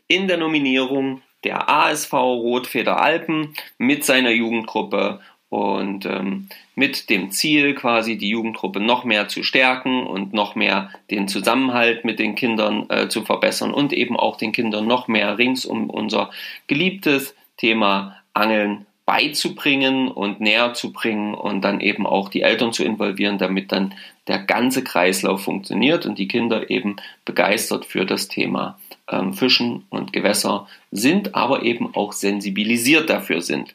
in 0.09 0.29
der 0.29 0.37
Nominierung 0.37 1.23
der 1.45 1.69
ASV 1.69 2.13
Rotfeder 2.13 3.01
Alpen 3.01 3.55
mit 3.79 4.05
seiner 4.05 4.31
Jugendgruppe 4.31 5.21
und 5.49 6.07
ähm, 6.07 6.49
mit 6.75 7.11
dem 7.11 7.31
Ziel, 7.31 7.75
quasi 7.75 8.17
die 8.17 8.31
Jugendgruppe 8.31 8.81
noch 8.81 9.05
mehr 9.05 9.29
zu 9.29 9.43
stärken 9.43 10.07
und 10.07 10.33
noch 10.33 10.55
mehr 10.55 10.91
den 11.11 11.29
Zusammenhalt 11.29 12.07
mit 12.07 12.19
den 12.19 12.35
Kindern 12.35 12.89
äh, 12.89 13.09
zu 13.09 13.23
verbessern 13.23 13.75
und 13.75 13.93
eben 13.93 14.17
auch 14.17 14.39
den 14.39 14.53
Kindern 14.53 14.87
noch 14.87 15.09
mehr 15.09 15.37
rings 15.37 15.67
um 15.67 15.91
unser 15.91 16.31
geliebtes 16.69 17.35
Thema 17.59 18.17
Angeln 18.33 18.87
beizubringen 19.05 20.09
und 20.09 20.41
näher 20.41 20.75
zu 20.75 20.93
bringen 20.93 21.35
und 21.35 21.63
dann 21.63 21.81
eben 21.81 22.07
auch 22.07 22.29
die 22.29 22.43
Eltern 22.43 22.73
zu 22.73 22.85
involvieren, 22.85 23.39
damit 23.39 23.73
dann 23.73 23.95
der 24.29 24.39
ganze 24.39 24.85
Kreislauf 24.85 25.43
funktioniert 25.43 26.07
und 26.07 26.19
die 26.19 26.29
Kinder 26.29 26.71
eben 26.71 26.97
begeistert 27.25 27.85
für 27.85 28.07
das 28.07 28.29
Thema 28.29 28.79
ähm, 29.09 29.35
Fischen 29.35 29.85
und 29.91 30.13
Gewässer 30.13 30.69
sind, 30.93 31.35
aber 31.35 31.63
eben 31.63 31.95
auch 31.95 32.13
sensibilisiert 32.13 33.11
dafür 33.11 33.43
sind. 33.43 33.75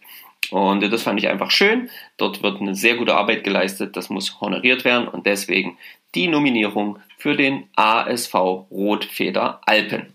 Und 0.50 0.82
das 0.82 1.04
fand 1.04 1.20
ich 1.20 1.28
einfach 1.28 1.52
schön. 1.52 1.90
Dort 2.16 2.42
wird 2.42 2.62
eine 2.62 2.76
sehr 2.76 2.96
gute 2.96 3.16
Arbeit 3.16 3.44
geleistet. 3.44 3.98
Das 3.98 4.10
muss 4.10 4.40
honoriert 4.40 4.86
werden 4.86 5.10
und 5.10 5.26
deswegen 5.26 5.78
die 6.16 6.30
Nominierung 6.30 7.00
für 7.18 7.36
den 7.36 7.68
ASV 7.76 8.34
Rotfeder 8.34 9.60
Alpen. 9.66 10.14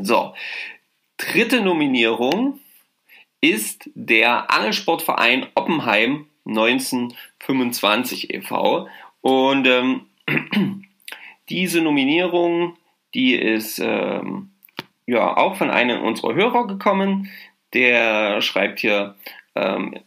So, 0.00 0.34
dritte 1.16 1.62
Nominierung 1.62 2.60
ist 3.42 3.90
der 3.94 4.50
Angelsportverein 4.50 5.46
Oppenheim 5.54 6.26
1925 6.46 8.32
e.V. 8.32 8.88
Und 9.20 9.66
ähm, 9.66 10.06
diese 11.50 11.82
Nominierung 11.82 12.76
die 13.14 13.34
ist 13.34 13.78
ähm, 13.78 14.50
ja 15.06 15.36
auch 15.36 15.56
von 15.56 15.70
einem 15.70 16.02
unserer 16.02 16.34
Hörer 16.34 16.66
gekommen. 16.66 17.30
Der 17.74 18.40
schreibt 18.40 18.80
hier, 18.80 19.16
ähm, 19.54 19.98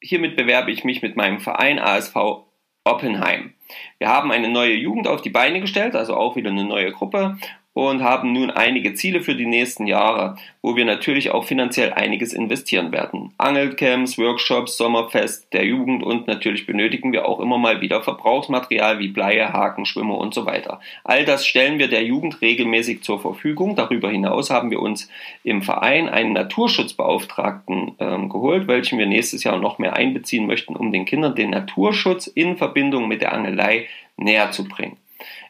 hiermit 0.00 0.36
bewerbe 0.36 0.70
ich 0.70 0.84
mich 0.84 1.02
mit 1.02 1.16
meinem 1.16 1.40
Verein 1.40 1.78
ASV 1.78 2.44
Oppenheim. 2.84 3.54
Wir 3.98 4.08
haben 4.08 4.30
eine 4.30 4.48
neue 4.48 4.74
Jugend 4.74 5.08
auf 5.08 5.22
die 5.22 5.30
Beine 5.30 5.60
gestellt, 5.60 5.96
also 5.96 6.14
auch 6.14 6.36
wieder 6.36 6.50
eine 6.50 6.64
neue 6.64 6.92
Gruppe 6.92 7.38
und 7.74 8.02
haben 8.02 8.32
nun 8.32 8.50
einige 8.50 8.94
Ziele 8.94 9.20
für 9.20 9.34
die 9.34 9.46
nächsten 9.46 9.86
Jahre, 9.86 10.36
wo 10.62 10.76
wir 10.76 10.84
natürlich 10.84 11.32
auch 11.32 11.44
finanziell 11.44 11.92
einiges 11.92 12.32
investieren 12.32 12.92
werden. 12.92 13.32
Angelcamps, 13.36 14.16
Workshops, 14.16 14.76
Sommerfest 14.76 15.52
der 15.52 15.66
Jugend 15.66 16.04
und 16.04 16.28
natürlich 16.28 16.66
benötigen 16.66 17.12
wir 17.12 17.28
auch 17.28 17.40
immer 17.40 17.58
mal 17.58 17.80
wieder 17.80 18.00
Verbrauchsmaterial 18.02 19.00
wie 19.00 19.08
Bleie, 19.08 19.52
Haken, 19.52 19.86
Schwimmer 19.86 20.16
und 20.16 20.32
so 20.34 20.46
weiter. 20.46 20.80
All 21.02 21.24
das 21.24 21.46
stellen 21.46 21.78
wir 21.78 21.88
der 21.88 22.04
Jugend 22.04 22.40
regelmäßig 22.40 23.02
zur 23.02 23.20
Verfügung. 23.20 23.74
Darüber 23.74 24.08
hinaus 24.08 24.50
haben 24.50 24.70
wir 24.70 24.80
uns 24.80 25.10
im 25.42 25.60
Verein 25.60 26.08
einen 26.08 26.32
Naturschutzbeauftragten 26.32 27.96
ähm, 27.98 28.28
geholt, 28.28 28.68
welchen 28.68 28.98
wir 29.00 29.06
nächstes 29.06 29.42
Jahr 29.42 29.58
noch 29.58 29.78
mehr 29.78 29.94
einbeziehen 29.94 30.46
möchten, 30.46 30.76
um 30.76 30.92
den 30.92 31.04
Kindern 31.04 31.34
den 31.34 31.50
Naturschutz 31.50 32.28
in 32.28 32.56
Verbindung 32.56 33.08
mit 33.08 33.20
der 33.20 33.32
Angelei 33.32 33.88
näher 34.16 34.52
zu 34.52 34.68
bringen. 34.68 34.96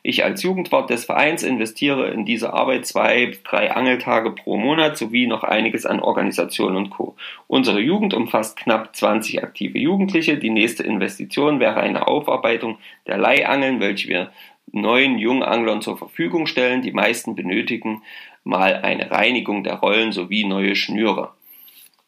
Ich 0.02 0.24
als 0.24 0.42
Jugendwart 0.42 0.90
des 0.90 1.04
Vereins 1.04 1.42
investiere 1.42 2.08
in 2.10 2.24
diese 2.24 2.52
Arbeit 2.52 2.86
zwei 2.86 3.32
drei 3.44 3.72
Angeltage 3.72 4.32
pro 4.32 4.56
Monat 4.56 4.96
sowie 4.96 5.26
noch 5.26 5.44
einiges 5.44 5.86
an 5.86 6.00
Organisation 6.00 6.76
und 6.76 6.90
Co. 6.90 7.16
Unsere 7.46 7.80
Jugend 7.80 8.14
umfasst 8.14 8.56
knapp 8.56 8.94
20 8.94 9.42
aktive 9.42 9.78
Jugendliche. 9.78 10.36
Die 10.36 10.50
nächste 10.50 10.82
Investition 10.82 11.60
wäre 11.60 11.80
eine 11.80 12.06
Aufarbeitung 12.06 12.78
der 13.06 13.18
Leihangeln, 13.18 13.80
welche 13.80 14.08
wir 14.08 14.30
neuen 14.72 15.18
Junganglern 15.18 15.82
zur 15.82 15.96
Verfügung 15.96 16.46
stellen. 16.46 16.82
Die 16.82 16.92
meisten 16.92 17.34
benötigen 17.34 18.02
mal 18.42 18.76
eine 18.82 19.10
Reinigung 19.10 19.64
der 19.64 19.74
Rollen 19.74 20.12
sowie 20.12 20.44
neue 20.44 20.76
Schnüre. 20.76 21.32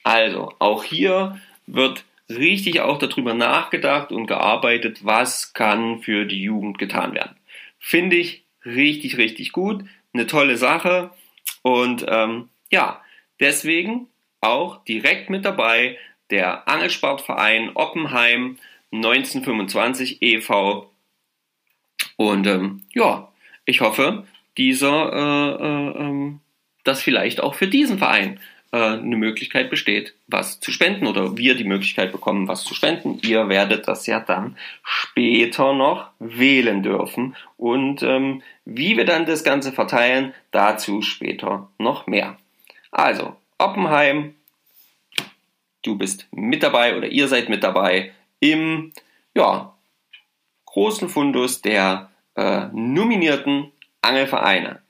Also, 0.03 0.53
auch 0.59 0.85
hier 0.85 1.41
wird 1.67 2.05
richtig 2.29 2.81
auch 2.81 2.99
darüber 2.99 3.35
nachgedacht 3.35 4.13
und 4.13 4.27
gearbeitet, 4.27 5.05
was 5.05 5.53
kann 5.53 6.01
für 6.01 6.25
die 6.27 6.43
Jugend 6.43 6.79
getan 6.79 7.15
werden. 7.15 7.36
Finde 7.87 8.17
ich 8.17 8.45
richtig, 8.65 9.17
richtig 9.17 9.53
gut. 9.53 9.85
Eine 10.13 10.27
tolle 10.27 10.57
Sache. 10.57 11.13
Und 11.63 12.05
ähm, 12.09 12.49
ja, 12.69 13.01
deswegen 13.39 14.09
auch 14.41 14.83
direkt 14.83 15.31
mit 15.31 15.45
dabei 15.45 15.97
der 16.31 16.67
Angelsportverein 16.67 17.77
Oppenheim 17.77 18.59
1925 18.91 20.21
e.V. 20.21 20.91
Und 22.17 22.49
ähm, 22.49 22.83
ja, 22.93 23.33
ich 23.67 23.81
hoffe, 23.83 24.27
dieser, 24.59 25.13
äh, 25.13 25.65
äh, 25.65 26.03
ähm, 26.03 26.41
dass 26.83 27.05
vielleicht 27.05 27.41
auch 27.41 27.55
für 27.55 27.69
diesen 27.69 27.99
Verein 27.99 28.41
äh, 28.77 28.99
eine 28.99 29.17
Möglichkeit 29.17 29.71
besteht, 29.71 30.15
was 30.27 30.61
zu 30.61 30.71
spenden 30.71 31.07
oder 31.07 31.39
wir 31.39 31.55
die 31.55 31.65
Möglichkeit 31.65 32.13
bekommen, 32.13 32.47
was 32.47 32.63
zu 32.63 32.75
spenden. 32.75 33.19
Ihr 33.23 33.49
werdet 33.49 33.89
das 33.89 34.07
ja 34.07 34.21
dann 34.21 34.59
später 34.83 35.73
noch 35.73 36.11
wählen 36.19 36.83
dürfen. 36.83 37.37
Und 37.57 38.03
ähm, 38.03 38.43
wie 38.67 38.99
wir 38.99 39.07
dann 39.07 39.25
das 39.25 39.45
Ganze 39.45 39.73
verteilen, 39.73 40.35
dazu 40.51 41.01
später 41.01 41.71
noch 41.79 42.07
mehr. 42.07 42.37
Also, 42.91 43.35
Oppenheim, 43.57 44.35
du 45.83 45.97
bist 45.97 46.29
mit 46.31 46.63
dabei 46.63 46.99
oder 46.99 47.09
ihr 47.09 47.29
seid 47.29 47.49
mit 47.49 47.65
dabei 47.65 48.13
im 48.41 48.93
ja, 49.35 49.75
großen 50.67 51.09
Fundus 51.09 51.63
der 51.63 52.11
äh, 52.35 52.67
nominierten 52.75 53.73
Angelvereine. 54.03 54.83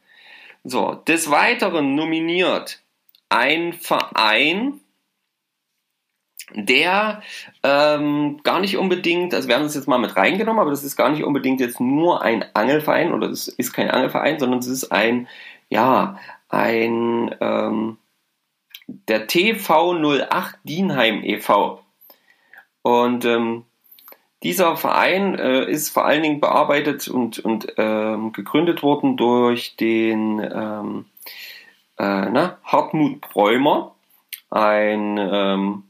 So, 0.64 0.94
des 1.06 1.30
Weiteren 1.30 1.94
nominiert 1.94 2.80
ein 3.28 3.72
Verein, 3.72 4.80
der 6.54 7.22
ähm, 7.62 8.40
gar 8.44 8.60
nicht 8.60 8.76
unbedingt, 8.76 9.34
also 9.34 9.48
wir 9.48 9.56
haben 9.56 9.64
das 9.64 9.74
jetzt 9.74 9.88
mal 9.88 9.98
mit 9.98 10.16
reingenommen, 10.16 10.60
aber 10.60 10.70
das 10.70 10.84
ist 10.84 10.96
gar 10.96 11.10
nicht 11.10 11.24
unbedingt 11.24 11.60
jetzt 11.60 11.80
nur 11.80 12.22
ein 12.22 12.44
Angelverein 12.54 13.12
oder 13.12 13.28
das 13.28 13.48
ist 13.48 13.72
kein 13.72 13.90
Angelverein, 13.90 14.38
sondern 14.38 14.60
es 14.60 14.68
ist 14.68 14.92
ein, 14.92 15.26
ja, 15.68 16.18
ein, 16.48 17.34
ähm, 17.40 17.98
der 18.86 19.28
TV08 19.28 20.54
Dienheim 20.62 21.24
e.V. 21.24 21.82
Und 22.82 23.24
ähm, 23.24 23.64
dieser 24.44 24.76
Verein 24.76 25.36
äh, 25.36 25.68
ist 25.68 25.90
vor 25.90 26.04
allen 26.04 26.22
Dingen 26.22 26.40
bearbeitet 26.40 27.08
und, 27.08 27.40
und 27.40 27.72
ähm, 27.78 28.32
gegründet 28.32 28.84
worden 28.84 29.16
durch 29.16 29.74
den 29.74 30.38
ähm, 30.38 31.06
äh, 31.98 32.30
na, 32.30 32.58
Hartmut 32.64 33.20
Bräumer, 33.20 33.94
ein 34.50 35.18
ähm, 35.18 35.82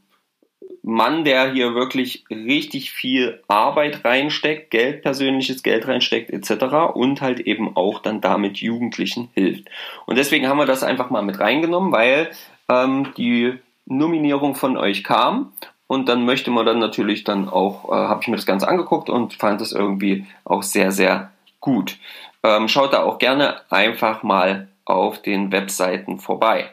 Mann, 0.83 1.25
der 1.25 1.51
hier 1.51 1.75
wirklich 1.75 2.23
richtig 2.29 2.91
viel 2.91 3.43
Arbeit 3.49 4.05
reinsteckt, 4.05 4.71
Geld, 4.71 5.03
persönliches 5.03 5.61
Geld 5.61 5.87
reinsteckt 5.87 6.29
etc. 6.29 6.93
und 6.93 7.21
halt 7.21 7.41
eben 7.41 7.75
auch 7.75 7.99
dann 7.99 8.21
damit 8.21 8.57
Jugendlichen 8.57 9.29
hilft. 9.33 9.67
Und 10.05 10.17
deswegen 10.17 10.47
haben 10.47 10.57
wir 10.57 10.65
das 10.65 10.83
einfach 10.83 11.09
mal 11.09 11.23
mit 11.23 11.39
reingenommen, 11.39 11.91
weil 11.91 12.31
ähm, 12.69 13.13
die 13.17 13.53
Nominierung 13.85 14.55
von 14.55 14.77
euch 14.77 15.03
kam 15.03 15.51
und 15.87 16.09
dann 16.09 16.25
möchte 16.25 16.51
man 16.51 16.65
dann 16.65 16.79
natürlich 16.79 17.23
dann 17.23 17.49
auch, 17.49 17.89
äh, 17.89 18.07
habe 18.07 18.21
ich 18.21 18.27
mir 18.27 18.35
das 18.35 18.45
Ganze 18.45 18.67
angeguckt 18.67 19.09
und 19.09 19.33
fand 19.33 19.61
es 19.61 19.71
irgendwie 19.71 20.25
auch 20.43 20.63
sehr, 20.63 20.91
sehr 20.91 21.31
gut. 21.59 21.97
Ähm, 22.43 22.67
schaut 22.67 22.93
da 22.93 23.03
auch 23.03 23.17
gerne 23.17 23.61
einfach 23.69 24.23
mal 24.23 24.67
auf 24.89 25.21
den 25.21 25.51
Webseiten 25.51 26.19
vorbei. 26.19 26.71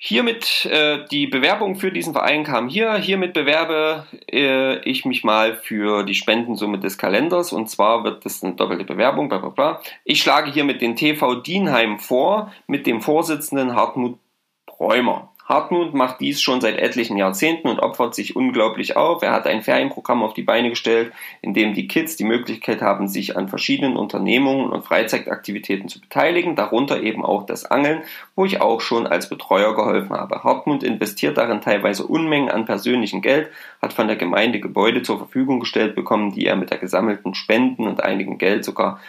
Hiermit 0.00 0.64
äh, 0.66 1.04
die 1.10 1.26
Bewerbung 1.26 1.74
für 1.74 1.90
diesen 1.90 2.12
Verein 2.12 2.44
kam 2.44 2.68
hier. 2.68 2.94
Hiermit 2.94 3.32
bewerbe 3.32 4.06
äh, 4.30 4.78
ich 4.88 5.04
mich 5.04 5.24
mal 5.24 5.54
für 5.56 6.04
die 6.04 6.14
Spendensumme 6.14 6.78
des 6.78 6.98
Kalenders 6.98 7.52
und 7.52 7.68
zwar 7.68 8.04
wird 8.04 8.24
das 8.24 8.44
eine 8.44 8.54
doppelte 8.54 8.84
Bewerbung. 8.84 9.28
Bla 9.28 9.38
bla 9.38 9.48
bla. 9.48 9.80
Ich 10.04 10.22
schlage 10.22 10.52
hiermit 10.52 10.82
den 10.82 10.94
TV 10.94 11.34
Dienheim 11.34 11.98
vor 11.98 12.52
mit 12.68 12.86
dem 12.86 13.00
Vorsitzenden 13.00 13.74
Hartmut 13.74 14.20
Bräumer. 14.66 15.32
Hartmut 15.48 15.94
macht 15.94 16.20
dies 16.20 16.42
schon 16.42 16.60
seit 16.60 16.76
etlichen 16.76 17.16
Jahrzehnten 17.16 17.68
und 17.68 17.80
opfert 17.80 18.14
sich 18.14 18.36
unglaublich 18.36 18.98
auf. 18.98 19.22
Er 19.22 19.32
hat 19.32 19.46
ein 19.46 19.62
Ferienprogramm 19.62 20.22
auf 20.22 20.34
die 20.34 20.42
Beine 20.42 20.68
gestellt, 20.68 21.10
in 21.40 21.54
dem 21.54 21.72
die 21.72 21.88
Kids 21.88 22.16
die 22.16 22.24
Möglichkeit 22.24 22.82
haben, 22.82 23.08
sich 23.08 23.34
an 23.34 23.48
verschiedenen 23.48 23.96
Unternehmungen 23.96 24.68
und 24.68 24.84
Freizeitaktivitäten 24.84 25.88
zu 25.88 26.02
beteiligen, 26.02 26.54
darunter 26.54 27.02
eben 27.02 27.24
auch 27.24 27.46
das 27.46 27.64
Angeln, 27.64 28.02
wo 28.36 28.44
ich 28.44 28.60
auch 28.60 28.82
schon 28.82 29.06
als 29.06 29.30
Betreuer 29.30 29.74
geholfen 29.74 30.14
habe. 30.14 30.44
Hartmut 30.44 30.82
investiert 30.82 31.38
darin 31.38 31.62
teilweise 31.62 32.06
Unmengen 32.06 32.50
an 32.50 32.66
persönlichem 32.66 33.22
Geld, 33.22 33.48
hat 33.80 33.94
von 33.94 34.06
der 34.06 34.16
Gemeinde 34.16 34.60
Gebäude 34.60 35.00
zur 35.00 35.16
Verfügung 35.16 35.60
gestellt 35.60 35.94
bekommen, 35.94 36.32
die 36.32 36.44
er 36.44 36.56
mit 36.56 36.70
der 36.70 36.78
gesammelten 36.78 37.34
Spenden 37.34 37.86
und 37.86 38.02
einigem 38.02 38.36
Geld 38.36 38.66
sogar 38.66 39.00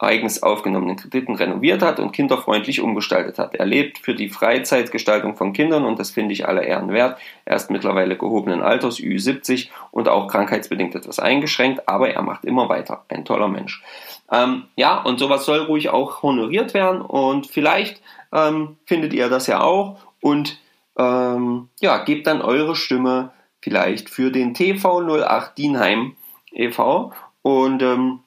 eigens 0.00 0.42
aufgenommenen 0.42 0.96
Krediten 0.96 1.34
renoviert 1.34 1.82
hat 1.82 1.98
und 1.98 2.12
kinderfreundlich 2.12 2.80
umgestaltet 2.80 3.38
hat. 3.38 3.54
Er 3.54 3.66
lebt 3.66 3.98
für 3.98 4.14
die 4.14 4.28
Freizeitgestaltung 4.28 5.36
von 5.36 5.52
Kindern 5.52 5.84
und 5.84 5.98
das 5.98 6.10
finde 6.10 6.32
ich 6.32 6.46
aller 6.46 6.62
Ehren 6.62 6.92
wert. 6.92 7.18
Er 7.44 7.56
ist 7.56 7.70
mittlerweile 7.70 8.16
gehobenen 8.16 8.62
Alters, 8.62 8.98
Ü70 8.98 9.68
und 9.90 10.08
auch 10.08 10.28
krankheitsbedingt 10.28 10.94
etwas 10.94 11.18
eingeschränkt, 11.18 11.88
aber 11.88 12.10
er 12.10 12.22
macht 12.22 12.44
immer 12.44 12.68
weiter. 12.68 13.04
Ein 13.08 13.24
toller 13.24 13.48
Mensch. 13.48 13.82
Ähm, 14.30 14.64
ja, 14.76 15.02
und 15.02 15.18
sowas 15.18 15.44
soll 15.44 15.60
ruhig 15.60 15.88
auch 15.88 16.22
honoriert 16.22 16.74
werden 16.74 17.00
und 17.00 17.46
vielleicht 17.46 18.00
ähm, 18.32 18.76
findet 18.84 19.12
ihr 19.14 19.28
das 19.28 19.46
ja 19.46 19.62
auch 19.62 19.98
und 20.20 20.60
ähm, 20.98 21.68
ja, 21.80 21.98
gebt 21.98 22.26
dann 22.26 22.42
eure 22.42 22.76
Stimme 22.76 23.32
vielleicht 23.60 24.10
für 24.10 24.30
den 24.30 24.54
TV08 24.54 25.54
Dienheim 25.54 26.16
e.V. 26.52 27.12
und 27.42 27.82
ähm, 27.82 28.20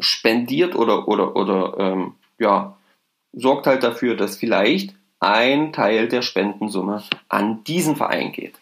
spendiert 0.00 0.74
oder, 0.74 1.08
oder, 1.08 1.36
oder 1.36 1.78
ähm, 1.78 2.14
ja, 2.38 2.76
sorgt 3.32 3.66
halt 3.66 3.82
dafür, 3.82 4.16
dass 4.16 4.36
vielleicht 4.36 4.94
ein 5.20 5.72
Teil 5.72 6.08
der 6.08 6.22
Spendensumme 6.22 7.02
an 7.28 7.62
diesen 7.64 7.96
Verein 7.96 8.32
geht. 8.32 8.54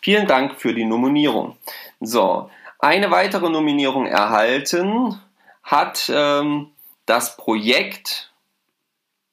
Vielen 0.00 0.26
Dank 0.26 0.60
für 0.60 0.74
die 0.74 0.84
Nominierung. 0.84 1.56
So, 2.00 2.50
eine 2.78 3.10
weitere 3.10 3.50
Nominierung 3.50 4.06
erhalten 4.06 5.18
hat 5.62 6.10
ähm, 6.14 6.68
das 7.06 7.36
Projekt, 7.36 8.32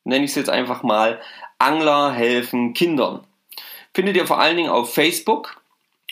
nenne 0.03 0.25
ich 0.25 0.31
es 0.31 0.35
jetzt 0.35 0.49
einfach 0.49 0.83
mal, 0.83 1.19
Angler 1.59 2.11
helfen 2.11 2.73
Kindern. 2.73 3.25
Findet 3.93 4.15
ihr 4.15 4.25
vor 4.25 4.39
allen 4.39 4.57
Dingen 4.57 4.71
auf 4.71 4.93
Facebook 4.93 5.61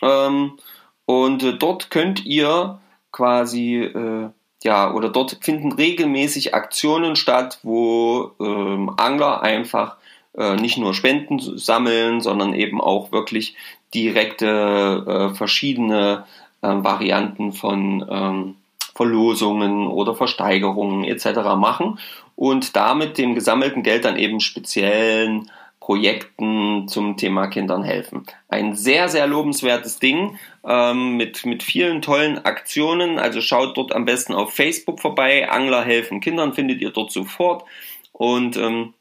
ähm, 0.02 0.60
und 1.06 1.44
äh, 1.44 1.58
dort 1.58 1.90
könnt 1.90 2.26
ihr 2.26 2.80
quasi 3.12 3.78
äh, 3.78 4.30
ja, 4.64 4.94
oder 4.94 5.10
dort 5.10 5.38
finden 5.42 5.72
regelmäßig 5.72 6.54
Aktionen 6.54 7.16
statt, 7.16 7.60
wo 7.64 8.32
ähm, 8.40 8.92
Angler 8.98 9.42
einfach 9.42 9.96
äh, 10.38 10.56
nicht 10.56 10.78
nur 10.78 10.94
Spenden 10.94 11.40
sammeln, 11.40 12.22
sondern 12.22 12.54
eben 12.54 12.82
auch 12.82 13.12
wirklich 13.12 13.56
direkte 13.94 15.32
äh, 15.32 15.36
verschiedene 15.36 16.26
äh, 16.62 16.68
Varianten 16.68 17.54
von 17.54 18.06
ähm, 18.10 18.56
Verlosungen 18.96 19.88
oder 19.88 20.14
Versteigerungen 20.14 21.06
etc. 21.06 21.56
machen 21.58 22.00
und 22.36 22.76
damit 22.76 23.18
dem 23.18 23.34
gesammelten 23.34 23.82
Geld 23.82 24.04
dann 24.04 24.18
eben 24.18 24.42
speziellen 24.42 25.50
Projekten 25.80 26.88
zum 26.88 27.18
Thema 27.18 27.48
Kindern 27.48 27.84
helfen. 27.84 28.26
Ein 28.48 28.76
sehr, 28.76 29.10
sehr 29.10 29.28
lobenswertes 29.28 30.00
Ding 30.00 30.38
ähm, 30.66 31.18
mit, 31.18 31.46
mit 31.46 31.64
vielen 31.64 32.02
tollen 32.02 32.44
Aktionen. 32.46 33.18
Also 33.18 33.42
schaut 33.42 33.78
dort 33.78 33.94
am 33.94 34.06
besten 34.06 34.34
auf 34.34 34.54
Facebook 34.54 35.00
vorbei. 35.00 35.50
Angler 35.50 35.84
helfen 35.84 36.20
Kindern 36.20 36.54
findet 36.54 36.82
ihr 36.82 36.92
dort 36.92 37.12
sofort. 37.12 37.64
Und 38.12 38.58
ähm, 38.58 38.94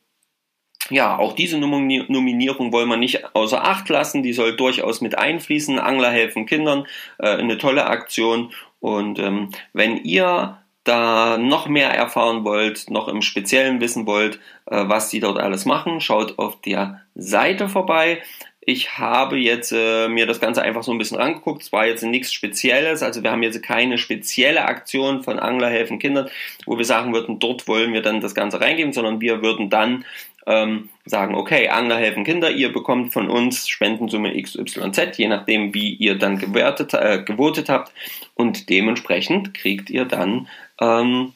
ja, 0.91 1.19
auch 1.19 1.35
diese 1.35 1.59
Nominierung 1.59 2.73
wollen 2.73 2.89
wir 2.89 2.97
nicht 2.97 3.35
außer 3.35 3.63
Acht 3.63 3.89
lassen. 3.89 4.23
Die 4.23 4.33
soll 4.33 4.57
durchaus 4.57 5.01
mit 5.01 5.19
einfließen. 5.19 5.79
Angler 5.79 6.11
helfen 6.11 6.47
Kindern, 6.47 6.87
äh, 7.19 7.29
eine 7.29 7.59
tolle 7.59 7.87
Aktion. 7.87 8.53
Und 8.81 9.19
ähm, 9.19 9.51
wenn 9.73 9.97
ihr 9.99 10.59
da 10.85 11.37
noch 11.39 11.69
mehr 11.69 11.91
erfahren 11.91 12.45
wollt, 12.45 12.91
noch 12.91 13.09
im 13.09 13.23
Speziellen 13.23 13.81
wissen 13.81 14.07
wollt, 14.07 14.37
äh, 14.67 14.85
was 14.87 15.11
die 15.11 15.21
dort 15.21 15.39
alles 15.39 15.65
machen, 15.65 16.01
schaut 16.01 16.39
auf 16.39 16.61
der 16.61 17.03
Seite 17.15 17.69
vorbei. 17.69 18.23
Ich 18.61 18.99
habe 18.99 19.39
jetzt 19.39 19.73
äh, 19.73 20.09
mir 20.09 20.27
das 20.27 20.41
Ganze 20.41 20.61
einfach 20.61 20.83
so 20.83 20.93
ein 20.93 20.99
bisschen 20.99 21.17
angeguckt. 21.17 21.63
Es 21.63 21.73
war 21.73 21.87
jetzt 21.87 22.03
nichts 22.03 22.35
Spezielles. 22.35 23.03
Also 23.03 23.23
wir 23.23 23.31
haben 23.31 23.43
jetzt 23.43 23.63
keine 23.63 23.97
spezielle 23.97 24.67
Aktion 24.67 25.23
von 25.23 25.39
Angler 25.39 25.71
helfen 25.71 25.99
Kindern, 25.99 26.29
wo 26.67 26.77
wir 26.77 26.85
sagen 26.85 27.15
würden, 27.15 27.39
dort 27.39 27.67
wollen 27.67 27.95
wir 27.95 28.03
dann 28.03 28.21
das 28.21 28.35
Ganze 28.35 28.61
reingeben, 28.61 28.93
sondern 28.93 29.23
wir 29.23 29.43
würden 29.43 29.71
dann 29.71 30.05
ähm, 30.47 30.89
sagen, 31.05 31.35
okay, 31.35 31.69
Angler 31.69 31.97
helfen 31.97 32.25
Kinder, 32.25 32.51
ihr 32.51 32.73
bekommt 32.73 33.13
von 33.13 33.29
uns 33.29 33.69
Spendensumme 33.69 34.41
XYZ, 34.41 35.17
je 35.17 35.29
nachdem, 35.29 35.75
wie 35.75 35.95
ihr 35.95 36.17
dann 36.17 36.39
gewertet, 36.39 36.95
äh, 36.95 37.23
gewotet 37.23 37.69
habt. 37.69 37.93
Und 38.35 38.69
dementsprechend 38.69 39.55
kriegt 39.55 39.91
ihr 39.91 40.05
dann 40.05 40.49
ähm, 40.81 41.33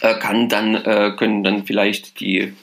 äh, 0.00 0.14
kann 0.18 0.48
dann, 0.48 0.74
äh, 0.74 1.14
können 1.16 1.42
dann 1.42 1.64
vielleicht 1.64 2.20
die, 2.20 2.54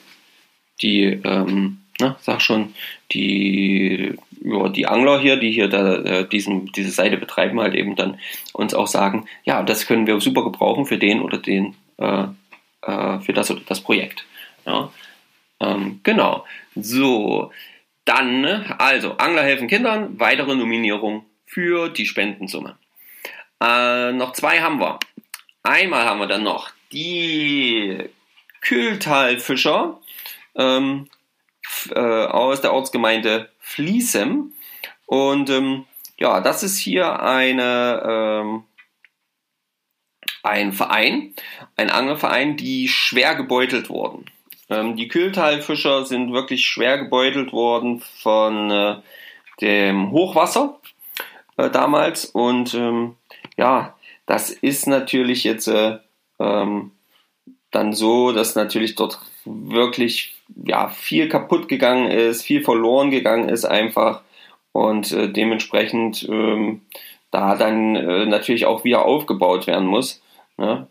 die 0.80 1.04
ähm, 1.24 1.78
na, 1.98 2.16
sag 2.20 2.40
schon, 2.42 2.74
die, 3.12 4.14
ja, 4.42 4.68
die 4.68 4.86
Angler 4.86 5.18
hier, 5.20 5.36
die 5.36 5.50
hier 5.50 5.68
da, 5.68 5.96
äh, 5.96 6.28
diesen, 6.28 6.66
diese 6.72 6.90
Seite 6.90 7.16
betreiben, 7.16 7.60
halt 7.60 7.74
eben 7.74 7.96
dann 7.96 8.18
uns 8.52 8.74
auch 8.74 8.86
sagen, 8.86 9.26
ja, 9.44 9.62
das 9.62 9.86
können 9.86 10.06
wir 10.06 10.20
super 10.20 10.44
gebrauchen 10.44 10.86
für 10.86 10.98
den 10.98 11.20
oder 11.20 11.38
den, 11.38 11.74
äh, 11.98 12.24
äh, 12.82 13.20
für 13.20 13.32
das 13.32 13.50
oder 13.50 13.62
das 13.66 13.80
Projekt. 13.80 14.26
Ja. 14.66 14.92
Ähm, 15.60 16.00
genau. 16.02 16.44
So, 16.74 17.50
dann, 18.04 18.44
also, 18.78 19.16
Angler 19.16 19.42
helfen 19.42 19.68
Kindern, 19.68 20.20
weitere 20.20 20.54
Nominierung 20.54 21.24
für 21.46 21.88
die 21.88 22.06
Spendensumme. 22.06 22.76
Noch 23.58 24.32
zwei 24.34 24.60
haben 24.60 24.80
wir. 24.80 24.98
Einmal 25.66 26.04
haben 26.04 26.20
wir 26.20 26.28
dann 26.28 26.44
noch 26.44 26.70
die 26.92 27.98
Kühltalfischer 28.60 30.00
ähm, 30.54 31.08
äh, 31.90 31.98
aus 31.98 32.60
der 32.60 32.72
Ortsgemeinde 32.72 33.50
Fließem. 33.58 34.52
Und 35.06 35.50
ähm, 35.50 35.84
ja, 36.18 36.40
das 36.40 36.62
ist 36.62 36.78
hier 36.78 37.20
eine, 37.20 38.00
ähm, 38.06 38.64
ein 40.44 40.72
Verein, 40.72 41.34
ein 41.76 41.90
Angelverein, 41.90 42.56
die 42.56 42.86
schwer 42.86 43.34
gebeutelt 43.34 43.88
wurden. 43.88 44.26
Ähm, 44.70 44.94
die 44.94 45.08
Kühltalfischer 45.08 46.04
sind 46.06 46.32
wirklich 46.32 46.64
schwer 46.64 46.98
gebeutelt 46.98 47.52
worden 47.52 48.00
von 48.22 48.70
äh, 48.70 48.96
dem 49.60 50.12
Hochwasser 50.12 50.80
äh, 51.56 51.70
damals 51.70 52.24
und 52.24 52.72
ähm, 52.74 53.16
ja, 53.56 53.95
das 54.26 54.50
ist 54.50 54.86
natürlich 54.86 55.44
jetzt 55.44 55.68
äh, 55.68 55.98
ähm, 56.38 56.92
dann 57.70 57.92
so, 57.92 58.32
dass 58.32 58.54
natürlich 58.54 58.94
dort 58.94 59.20
wirklich 59.44 60.36
ja, 60.64 60.88
viel 60.88 61.28
kaputt 61.28 61.68
gegangen 61.68 62.10
ist, 62.10 62.42
viel 62.42 62.62
verloren 62.62 63.10
gegangen 63.10 63.48
ist 63.48 63.64
einfach 63.64 64.22
und 64.72 65.12
äh, 65.12 65.28
dementsprechend 65.30 66.26
ähm, 66.28 66.82
da 67.30 67.56
dann 67.56 67.96
äh, 67.96 68.26
natürlich 68.26 68.66
auch 68.66 68.84
wieder 68.84 69.04
aufgebaut 69.04 69.66
werden 69.66 69.86
muss. 69.86 70.22
Ne? 70.56 70.86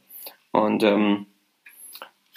Und 0.52 0.84
ähm, 0.84 1.26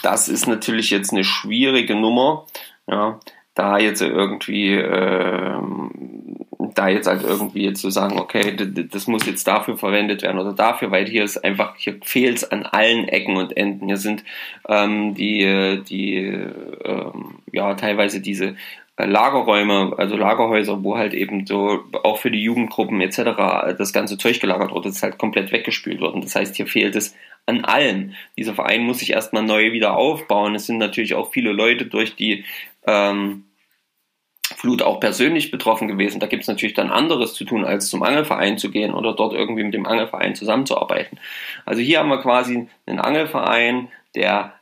das 0.03 0.29
ist 0.29 0.47
natürlich 0.47 0.91
jetzt 0.91 1.13
eine 1.13 1.25
schwierige 1.25 1.95
Nummer, 1.95 2.47
ja, 2.87 3.19
da 3.55 3.79
jetzt 3.79 4.03
irgendwie 4.03 4.75
äh, 4.75 5.59
da 6.79 6.89
jetzt 6.89 7.09
halt 7.09 7.23
irgendwie 7.23 7.73
zu 7.73 7.91
sagen, 7.91 8.19
okay, 8.19 8.57
das 8.57 9.07
muss 9.09 9.27
jetzt 9.27 9.47
dafür 9.47 9.77
verwendet 9.77 10.23
werden 10.23 10.39
oder 10.39 10.53
dafür, 10.53 10.91
weil 10.91 11.07
hier 11.07 11.25
ist 11.25 11.45
einfach, 11.45 11.75
hier 11.77 11.97
fehlt 12.03 12.39
es 12.39 12.51
an 12.51 12.65
allen 12.65 13.09
Ecken 13.09 13.37
und 13.37 13.57
Enden. 13.57 13.87
Hier 13.87 13.97
sind 13.97 14.25
ähm, 14.69 15.15
die, 15.15 15.83
die 15.89 16.17
ähm, 16.17 17.39
ja 17.53 17.75
teilweise 17.75 18.21
diese 18.21 18.55
äh, 18.97 19.07
Lagerräume, 19.07 19.95
also 19.97 20.17
Lagerhäuser, 20.17 20.83
wo 20.85 20.97
halt 20.97 21.15
eben 21.15 21.47
so 21.47 21.81
auch 22.05 22.19
für 22.19 22.31
die 22.31 22.43
Jugendgruppen 22.43 23.01
etc. 23.01 23.77
das 23.77 23.93
ganze 23.93 24.17
Zeug 24.17 24.41
gelagert 24.41 24.73
das 24.85 24.97
ist 24.97 25.03
halt 25.03 25.19
komplett 25.19 25.51
weggespült 25.51 26.01
wird. 26.01 26.15
Und 26.15 26.25
das 26.25 26.37
heißt, 26.37 26.55
hier 26.55 26.67
fehlt 26.67 26.95
es 26.95 27.15
an 27.47 27.65
allem. 27.65 28.15
Dieser 28.37 28.55
Verein 28.55 28.83
muss 28.83 29.01
sich 29.01 29.11
erstmal 29.11 29.43
neu 29.43 29.73
wieder 29.73 29.97
aufbauen. 29.97 30.55
Es 30.55 30.67
sind 30.67 30.79
natürlich 30.79 31.15
auch 31.15 31.33
viele 31.33 31.53
Leute 31.53 31.87
durch 31.87 32.15
die 32.15 32.45
ähm, 32.87 33.45
Flut 34.59 34.83
auch 34.83 34.99
persönlich 34.99 35.53
betroffen 35.53 35.87
gewesen. 35.87 36.19
Da 36.19 36.27
gibt 36.27 36.43
es 36.43 36.49
natürlich 36.49 36.75
dann 36.75 36.91
anderes 36.91 37.33
zu 37.33 37.45
tun, 37.45 37.65
als 37.65 37.89
zum 37.89 38.03
Angelverein 38.03 38.59
zu 38.59 38.73
gehen 38.73 38.93
oder 38.93 39.13
dort 39.15 39.33
irgendwie 39.33 39.63
mit 39.63 39.73
dem 39.73 39.87
Angelverein 39.87 40.35
zusammenzuarbeiten. 40.35 41.21
Also 41.65 41.81
hier 41.81 42.01
haben 42.01 42.09
wir 42.09 42.21
quasi 42.21 42.67
einen 42.85 42.99
Angelverein, 42.99 43.87
der 44.17 44.55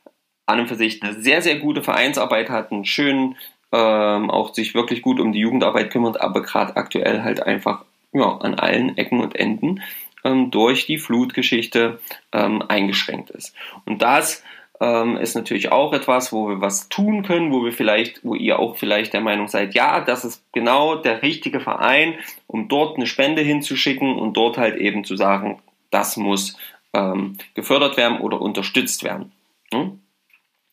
an 0.44 0.60
und 0.60 0.66
für 0.66 0.74
sich 0.74 1.02
eine 1.02 1.14
sehr, 1.14 1.40
sehr 1.40 1.58
gute 1.60 1.82
Vereinsarbeit 1.82 2.50
hat, 2.50 2.72
einen 2.72 2.84
schönen, 2.84 3.36
ähm, 3.72 4.30
auch 4.30 4.52
sich 4.52 4.74
wirklich 4.74 5.00
gut 5.00 5.18
um 5.18 5.32
die 5.32 5.40
Jugendarbeit 5.40 5.90
kümmert, 5.90 6.20
aber 6.20 6.42
gerade 6.42 6.76
aktuell 6.76 7.22
halt 7.22 7.42
einfach 7.42 7.86
ja, 8.12 8.36
an 8.36 8.54
allen 8.54 8.98
Ecken 8.98 9.20
und 9.20 9.34
Enden 9.34 9.80
ähm, 10.24 10.50
durch 10.50 10.84
die 10.84 10.98
Flutgeschichte 10.98 12.00
ähm, 12.32 12.62
eingeschränkt 12.68 13.30
ist. 13.30 13.54
Und 13.86 14.02
das 14.02 14.44
ähm, 14.80 15.16
ist 15.16 15.34
natürlich 15.34 15.72
auch 15.72 15.92
etwas, 15.92 16.32
wo 16.32 16.48
wir 16.48 16.60
was 16.60 16.88
tun 16.88 17.22
können, 17.22 17.52
wo 17.52 17.64
wir 17.64 17.72
vielleicht, 17.72 18.24
wo 18.24 18.34
ihr 18.34 18.58
auch 18.58 18.76
vielleicht 18.76 19.12
der 19.12 19.20
Meinung 19.20 19.48
seid, 19.48 19.74
ja, 19.74 20.00
das 20.00 20.24
ist 20.24 20.42
genau 20.52 20.96
der 20.96 21.22
richtige 21.22 21.60
Verein, 21.60 22.14
um 22.46 22.68
dort 22.68 22.96
eine 22.96 23.06
Spende 23.06 23.42
hinzuschicken 23.42 24.16
und 24.16 24.34
dort 24.36 24.58
halt 24.58 24.76
eben 24.76 25.04
zu 25.04 25.16
sagen, 25.16 25.60
das 25.90 26.16
muss 26.16 26.56
ähm, 26.92 27.38
gefördert 27.54 27.96
werden 27.96 28.18
oder 28.18 28.40
unterstützt 28.40 29.02
werden. 29.02 29.32
Hm? 29.72 30.00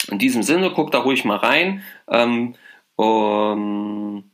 In 0.10 0.20
diesem 0.20 0.44
Sinne, 0.44 0.72
guckt 0.72 0.94
da 0.94 1.00
ruhig 1.00 1.24
mal 1.24 1.38
rein. 1.38 1.84
Ähm, 2.10 2.56
um, 2.96 4.30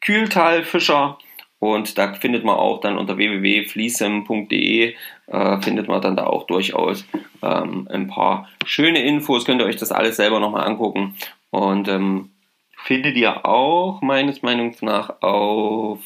Kühltal 0.00 0.64
Fischer 0.64 1.18
und 1.60 1.98
da 1.98 2.14
findet 2.14 2.42
man 2.42 2.56
auch 2.56 2.80
dann 2.80 2.96
unter 2.96 3.18
www.fliesem.de 3.18 4.94
äh, 5.26 5.60
findet 5.60 5.88
man 5.88 6.00
dann 6.00 6.16
da 6.16 6.26
auch 6.26 6.46
durchaus 6.46 7.04
ähm, 7.42 7.86
ein 7.92 8.08
paar 8.08 8.48
schöne 8.64 9.02
Infos. 9.02 9.44
Könnt 9.44 9.60
ihr 9.60 9.66
euch 9.66 9.76
das 9.76 9.92
alles 9.92 10.16
selber 10.16 10.40
nochmal 10.40 10.66
angucken. 10.66 11.16
Und 11.50 11.86
ähm, 11.88 12.30
findet 12.78 13.14
ihr 13.16 13.44
auch 13.44 14.00
meines 14.00 14.40
Meinungs 14.40 14.80
nach 14.80 15.20
auf 15.22 16.00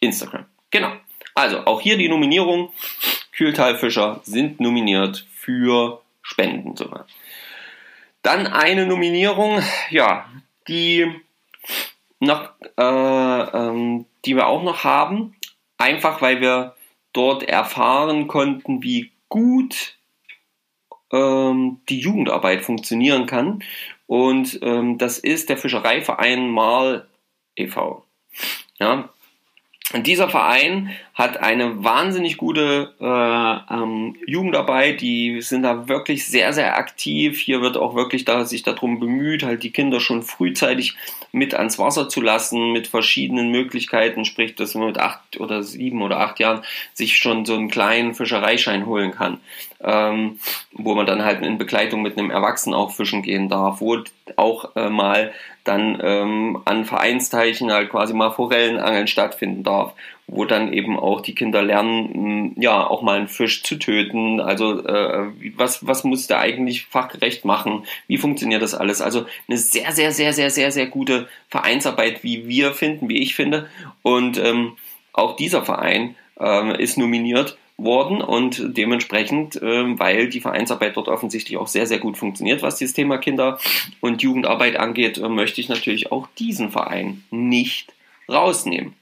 Instagram. 0.00 0.46
Genau. 0.70 0.92
Also 1.34 1.66
auch 1.66 1.82
hier 1.82 1.98
die 1.98 2.08
Nominierung. 2.08 2.72
Kühltalfischer 3.32 4.20
sind 4.24 4.60
nominiert 4.60 5.26
für 5.34 6.00
Spendensumme. 6.22 7.04
Dann 8.22 8.46
eine 8.46 8.86
Nominierung, 8.86 9.60
ja, 9.90 10.26
die 10.68 11.06
noch, 12.18 12.50
äh, 12.78 12.82
ähm, 12.82 14.06
die 14.24 14.36
wir 14.36 14.46
auch 14.46 14.62
noch 14.62 14.84
haben, 14.84 15.34
einfach 15.78 16.22
weil 16.22 16.40
wir 16.40 16.74
dort 17.12 17.42
erfahren 17.42 18.28
konnten, 18.28 18.82
wie 18.82 19.10
gut 19.28 19.96
ähm, 21.12 21.80
die 21.88 22.00
Jugendarbeit 22.00 22.62
funktionieren 22.62 23.26
kann. 23.26 23.62
Und 24.06 24.58
ähm, 24.62 24.98
das 24.98 25.18
ist 25.18 25.48
der 25.48 25.56
Fischereiverein 25.56 26.50
Marl 26.50 27.08
e.V. 27.56 28.04
Ja, 28.78 29.10
und 29.92 30.06
dieser 30.06 30.28
Verein 30.28 30.90
hat 31.14 31.38
eine 31.38 31.82
wahnsinnig 31.82 32.36
gute 32.36 32.94
äh, 33.00 33.74
ähm, 33.74 34.16
Jugendarbeit, 34.24 35.00
die 35.00 35.42
sind 35.42 35.62
da 35.62 35.88
wirklich 35.88 36.26
sehr, 36.26 36.52
sehr 36.52 36.76
aktiv. 36.76 37.40
Hier 37.40 37.60
wird 37.60 37.76
auch 37.76 37.96
wirklich 37.96 38.24
da, 38.24 38.44
sich 38.44 38.62
darum 38.62 39.00
bemüht, 39.00 39.42
halt 39.42 39.64
die 39.64 39.72
Kinder 39.72 39.98
schon 39.98 40.22
frühzeitig 40.22 40.94
mit 41.32 41.54
ans 41.54 41.78
Wasser 41.78 42.08
zu 42.08 42.20
lassen, 42.20 42.72
mit 42.72 42.86
verschiedenen 42.86 43.50
Möglichkeiten, 43.50 44.24
sprich, 44.24 44.54
dass 44.54 44.74
man 44.74 44.86
mit 44.86 44.98
acht 44.98 45.40
oder 45.40 45.64
sieben 45.64 46.02
oder 46.02 46.20
acht 46.20 46.38
Jahren 46.38 46.62
sich 46.94 47.16
schon 47.18 47.44
so 47.44 47.54
einen 47.54 47.68
kleinen 47.68 48.14
Fischereischein 48.14 48.86
holen 48.86 49.10
kann, 49.10 49.40
ähm, 49.82 50.38
wo 50.72 50.94
man 50.94 51.06
dann 51.06 51.24
halt 51.24 51.44
in 51.44 51.58
Begleitung 51.58 52.02
mit 52.02 52.16
einem 52.16 52.30
Erwachsenen 52.30 52.74
auch 52.74 52.92
fischen 52.92 53.22
gehen 53.22 53.48
darf, 53.48 53.80
wo 53.80 53.98
auch 54.36 54.76
äh, 54.76 54.88
mal 54.88 55.32
dann 55.64 55.98
ähm, 56.02 56.62
an 56.64 56.84
Vereinsteichen 56.84 57.72
halt 57.72 57.90
quasi 57.90 58.14
mal 58.14 58.30
Forellenangeln 58.30 59.06
stattfinden 59.06 59.62
darf, 59.62 59.94
wo 60.26 60.44
dann 60.44 60.72
eben 60.72 60.98
auch 60.98 61.20
die 61.20 61.34
Kinder 61.34 61.62
lernen, 61.62 62.54
ja, 62.56 62.86
auch 62.86 63.02
mal 63.02 63.18
einen 63.18 63.28
Fisch 63.28 63.62
zu 63.62 63.76
töten. 63.76 64.40
Also 64.40 64.84
äh, 64.86 65.26
was, 65.56 65.86
was 65.86 66.04
muss 66.04 66.26
der 66.26 66.38
eigentlich 66.38 66.86
fachgerecht 66.86 67.44
machen? 67.44 67.84
Wie 68.06 68.18
funktioniert 68.18 68.62
das 68.62 68.74
alles? 68.74 69.00
Also 69.00 69.26
eine 69.48 69.58
sehr, 69.58 69.92
sehr, 69.92 70.12
sehr, 70.12 70.32
sehr, 70.32 70.50
sehr, 70.50 70.72
sehr 70.72 70.86
gute 70.86 71.28
Vereinsarbeit, 71.48 72.22
wie 72.22 72.48
wir 72.48 72.72
finden, 72.72 73.08
wie 73.08 73.22
ich 73.22 73.34
finde. 73.34 73.68
Und 74.02 74.38
ähm, 74.38 74.76
auch 75.12 75.36
dieser 75.36 75.62
Verein 75.62 76.14
ähm, 76.38 76.70
ist 76.70 76.96
nominiert 76.96 77.58
worden 77.82 78.20
und 78.20 78.76
dementsprechend, 78.76 79.56
äh, 79.56 79.98
weil 79.98 80.28
die 80.28 80.40
Vereinsarbeit 80.40 80.96
dort 80.96 81.08
offensichtlich 81.08 81.58
auch 81.58 81.66
sehr, 81.66 81.86
sehr 81.86 81.98
gut 81.98 82.16
funktioniert, 82.16 82.62
was 82.62 82.78
das 82.78 82.92
Thema 82.92 83.18
Kinder- 83.18 83.58
und 84.00 84.22
Jugendarbeit 84.22 84.76
angeht, 84.76 85.18
äh, 85.18 85.28
möchte 85.28 85.60
ich 85.60 85.68
natürlich 85.68 86.12
auch 86.12 86.28
diesen 86.38 86.70
Verein 86.70 87.24
nicht 87.30 87.92
rausnehmen. 88.28 88.94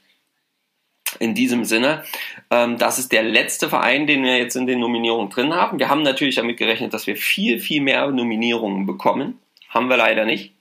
In 1.19 1.33
diesem 1.33 1.65
Sinne, 1.65 2.03
ähm, 2.51 2.77
das 2.77 2.99
ist 2.99 3.11
der 3.11 3.23
letzte 3.23 3.67
Verein, 3.67 4.05
den 4.05 4.23
wir 4.23 4.37
jetzt 4.37 4.55
in 4.55 4.67
den 4.67 4.79
Nominierungen 4.79 5.29
drin 5.29 5.53
haben. 5.55 5.79
Wir 5.79 5.89
haben 5.89 6.03
natürlich 6.03 6.35
damit 6.35 6.57
gerechnet, 6.57 6.93
dass 6.93 7.07
wir 7.07 7.17
viel, 7.17 7.59
viel 7.59 7.81
mehr 7.81 8.11
Nominierungen 8.11 8.85
bekommen. 8.85 9.39
Haben 9.69 9.89
wir 9.89 9.97
leider 9.97 10.25
nicht. 10.25 10.53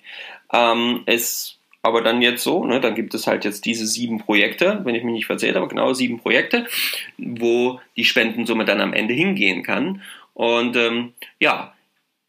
Ähm, 0.52 1.02
es 1.04 1.57
aber 1.82 2.02
dann 2.02 2.22
jetzt 2.22 2.42
so, 2.42 2.64
ne, 2.64 2.80
dann 2.80 2.94
gibt 2.94 3.14
es 3.14 3.26
halt 3.26 3.44
jetzt 3.44 3.64
diese 3.64 3.86
sieben 3.86 4.18
Projekte, 4.18 4.80
wenn 4.84 4.94
ich 4.94 5.04
mich 5.04 5.14
nicht 5.14 5.26
verzählt 5.26 5.56
habe, 5.56 5.68
genau 5.68 5.94
sieben 5.94 6.18
Projekte, 6.18 6.66
wo 7.16 7.80
die 7.96 8.04
Spendensumme 8.04 8.64
dann 8.64 8.80
am 8.80 8.92
Ende 8.92 9.14
hingehen 9.14 9.62
kann. 9.62 10.02
Und 10.34 10.76
ähm, 10.76 11.14
ja, 11.40 11.74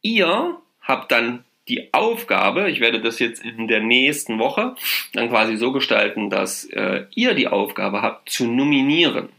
ihr 0.01 0.57
habt 0.81 1.12
dann 1.12 1.43
die 1.67 1.93
Aufgabe, 1.93 2.69
ich 2.69 2.79
werde 2.79 2.99
das 2.99 3.19
jetzt 3.19 3.43
in 3.43 3.67
der 3.67 3.79
nächsten 3.79 4.39
Woche 4.39 4.75
dann 5.13 5.29
quasi 5.29 5.55
so 5.55 5.71
gestalten, 5.71 6.29
dass 6.29 6.65
äh, 6.65 7.05
ihr 7.13 7.35
die 7.35 7.47
Aufgabe 7.47 8.01
habt 8.01 8.29
zu 8.29 8.47
nominieren. 8.47 9.29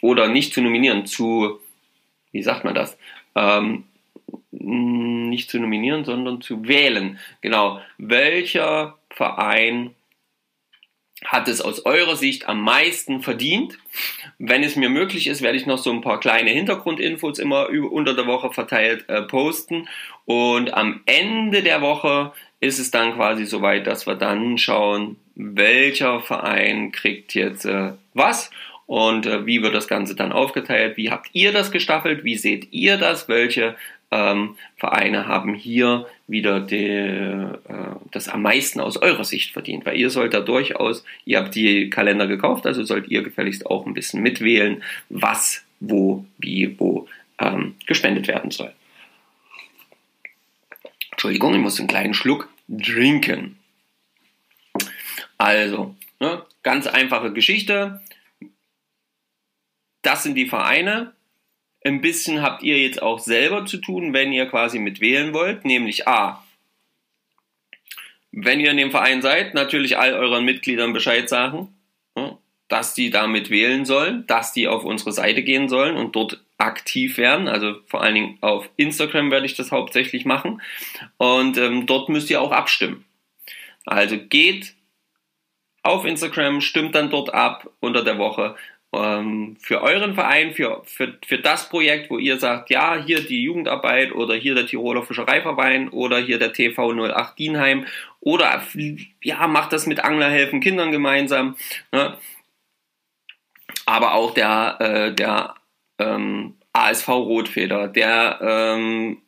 Oder 0.00 0.28
nicht 0.28 0.52
zu 0.52 0.60
nominieren, 0.60 1.06
zu, 1.06 1.58
wie 2.30 2.42
sagt 2.42 2.64
man 2.64 2.74
das? 2.74 2.96
Ähm, 3.34 3.84
nicht 4.50 5.50
zu 5.50 5.58
nominieren, 5.58 6.04
sondern 6.04 6.40
zu 6.40 6.68
wählen. 6.68 7.18
Genau. 7.40 7.80
Welcher 7.96 8.97
Verein 9.10 9.94
hat 11.24 11.48
es 11.48 11.60
aus 11.60 11.84
eurer 11.84 12.16
Sicht 12.16 12.48
am 12.48 12.60
meisten 12.60 13.22
verdient? 13.22 13.76
Wenn 14.38 14.62
es 14.62 14.76
mir 14.76 14.88
möglich 14.88 15.26
ist, 15.26 15.42
werde 15.42 15.58
ich 15.58 15.66
noch 15.66 15.78
so 15.78 15.90
ein 15.90 16.00
paar 16.00 16.20
kleine 16.20 16.50
Hintergrundinfos 16.50 17.38
immer 17.38 17.68
unter 17.70 18.14
der 18.14 18.26
Woche 18.26 18.52
verteilt 18.52 19.08
äh, 19.08 19.22
posten. 19.22 19.88
Und 20.26 20.74
am 20.74 21.00
Ende 21.06 21.62
der 21.62 21.80
Woche 21.80 22.32
ist 22.60 22.78
es 22.78 22.90
dann 22.90 23.14
quasi 23.14 23.46
soweit, 23.46 23.86
dass 23.86 24.06
wir 24.06 24.14
dann 24.14 24.58
schauen, 24.58 25.16
welcher 25.34 26.20
Verein 26.20 26.92
kriegt 26.92 27.34
jetzt 27.34 27.64
äh, 27.64 27.92
was 28.14 28.50
und 28.86 29.26
äh, 29.26 29.44
wie 29.44 29.62
wird 29.62 29.74
das 29.74 29.86
Ganze 29.86 30.14
dann 30.14 30.32
aufgeteilt? 30.32 30.96
Wie 30.96 31.10
habt 31.10 31.28
ihr 31.32 31.52
das 31.52 31.70
gestaffelt? 31.70 32.24
Wie 32.24 32.36
seht 32.36 32.72
ihr 32.72 32.96
das? 32.96 33.28
Welche 33.28 33.76
ähm, 34.10 34.56
Vereine 34.76 35.26
haben 35.26 35.54
hier 35.54 36.06
wieder 36.26 36.60
die, 36.60 36.86
äh, 36.86 37.58
das 38.10 38.28
am 38.28 38.42
meisten 38.42 38.80
aus 38.80 38.96
eurer 38.96 39.24
Sicht 39.24 39.52
verdient, 39.52 39.84
weil 39.84 39.96
ihr 39.96 40.10
sollt 40.10 40.34
da 40.34 40.40
durchaus, 40.40 41.04
ihr 41.24 41.38
habt 41.38 41.54
die 41.54 41.90
Kalender 41.90 42.26
gekauft, 42.26 42.66
also 42.66 42.84
sollt 42.84 43.08
ihr 43.08 43.22
gefälligst 43.22 43.66
auch 43.66 43.86
ein 43.86 43.94
bisschen 43.94 44.22
mitwählen, 44.22 44.82
was, 45.08 45.64
wo, 45.80 46.24
wie, 46.38 46.78
wo 46.78 47.08
ähm, 47.38 47.74
gespendet 47.86 48.28
werden 48.28 48.50
soll. 48.50 48.72
Entschuldigung, 51.10 51.54
ich 51.54 51.60
muss 51.60 51.78
einen 51.78 51.88
kleinen 51.88 52.14
Schluck 52.14 52.48
trinken. 52.82 53.58
Also, 55.36 55.94
ne, 56.20 56.44
ganz 56.62 56.86
einfache 56.86 57.32
Geschichte. 57.32 58.00
Das 60.02 60.22
sind 60.22 60.36
die 60.36 60.46
Vereine, 60.46 61.12
ein 61.84 62.00
bisschen 62.00 62.42
habt 62.42 62.62
ihr 62.62 62.78
jetzt 62.78 63.02
auch 63.02 63.18
selber 63.18 63.66
zu 63.66 63.78
tun, 63.78 64.12
wenn 64.12 64.32
ihr 64.32 64.46
quasi 64.46 64.78
mitwählen 64.78 65.32
wollt, 65.32 65.64
nämlich 65.64 66.08
A. 66.08 66.44
Wenn 68.30 68.60
ihr 68.60 68.70
in 68.70 68.76
dem 68.76 68.90
Verein 68.90 69.22
seid, 69.22 69.54
natürlich 69.54 69.98
all 69.98 70.12
euren 70.12 70.44
Mitgliedern 70.44 70.92
Bescheid 70.92 71.28
sagen, 71.28 71.74
dass 72.68 72.94
die 72.94 73.10
damit 73.10 73.50
wählen 73.50 73.84
sollen, 73.84 74.26
dass 74.26 74.52
die 74.52 74.68
auf 74.68 74.84
unsere 74.84 75.12
Seite 75.12 75.42
gehen 75.42 75.68
sollen 75.68 75.96
und 75.96 76.14
dort 76.14 76.44
aktiv 76.58 77.16
werden. 77.16 77.48
Also 77.48 77.76
vor 77.86 78.02
allen 78.02 78.14
Dingen 78.14 78.38
auf 78.42 78.68
Instagram 78.76 79.30
werde 79.30 79.46
ich 79.46 79.54
das 79.54 79.72
hauptsächlich 79.72 80.24
machen. 80.26 80.60
Und 81.16 81.56
ähm, 81.56 81.86
dort 81.86 82.10
müsst 82.10 82.28
ihr 82.30 82.42
auch 82.42 82.52
abstimmen. 82.52 83.04
Also 83.86 84.18
geht 84.18 84.74
auf 85.82 86.04
Instagram, 86.04 86.60
stimmt 86.60 86.94
dann 86.94 87.10
dort 87.10 87.32
ab 87.32 87.70
unter 87.80 88.04
der 88.04 88.18
Woche 88.18 88.56
ähm, 88.92 89.56
für 89.60 89.82
euren 89.82 90.14
Verein, 90.14 90.52
für, 90.54 90.82
für, 90.84 91.18
für 91.26 91.38
das 91.38 91.68
Projekt, 91.68 92.10
wo 92.10 92.18
ihr 92.18 92.38
sagt, 92.38 92.70
ja, 92.70 92.96
hier 92.96 93.20
die 93.20 93.42
Jugendarbeit 93.42 94.12
oder 94.12 94.34
hier 94.34 94.54
der 94.54 94.66
Tiroler 94.66 95.02
Fischereiverein 95.02 95.90
oder 95.90 96.18
hier 96.18 96.38
der 96.38 96.52
TV 96.52 96.92
08 96.92 97.38
Dienheim 97.38 97.86
oder 98.20 98.62
ja, 99.22 99.46
macht 99.46 99.72
das 99.72 99.86
mit 99.86 100.04
Anglerhelfen 100.04 100.60
Kindern 100.60 100.90
gemeinsam. 100.90 101.56
Ne? 101.92 102.16
Aber 103.84 104.14
auch 104.14 104.32
der, 104.32 104.76
äh, 104.80 105.14
der 105.14 105.54
ähm, 105.98 106.54
ASV 106.72 107.08
Rotfeder, 107.08 107.88
der 107.88 108.38
ähm, 108.40 109.18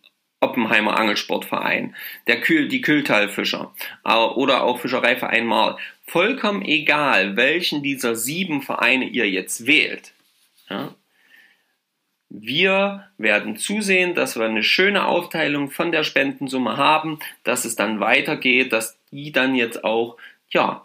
Oppenheimer 0.40 0.98
Angelsportverein, 0.98 1.94
der 2.26 2.40
Kühl, 2.40 2.68
die 2.68 2.80
Kühltalfischer 2.80 3.74
äh, 4.04 4.14
oder 4.14 4.62
auch 4.62 4.80
Fischereiverein 4.80 5.46
Marl. 5.46 5.76
Vollkommen 6.06 6.62
egal, 6.62 7.36
welchen 7.36 7.82
dieser 7.82 8.16
sieben 8.16 8.62
Vereine 8.62 9.04
ihr 9.04 9.28
jetzt 9.28 9.66
wählt. 9.66 10.12
Ja, 10.68 10.94
wir 12.30 13.08
werden 13.18 13.56
zusehen, 13.56 14.14
dass 14.14 14.36
wir 14.38 14.46
eine 14.46 14.62
schöne 14.62 15.04
Aufteilung 15.04 15.70
von 15.70 15.90
der 15.90 16.04
Spendensumme 16.04 16.76
haben, 16.76 17.18
dass 17.42 17.64
es 17.64 17.74
dann 17.74 17.98
weitergeht, 17.98 18.72
dass 18.72 18.96
die 19.10 19.32
dann 19.32 19.54
jetzt 19.56 19.84
auch 19.84 20.16
ja, 20.48 20.82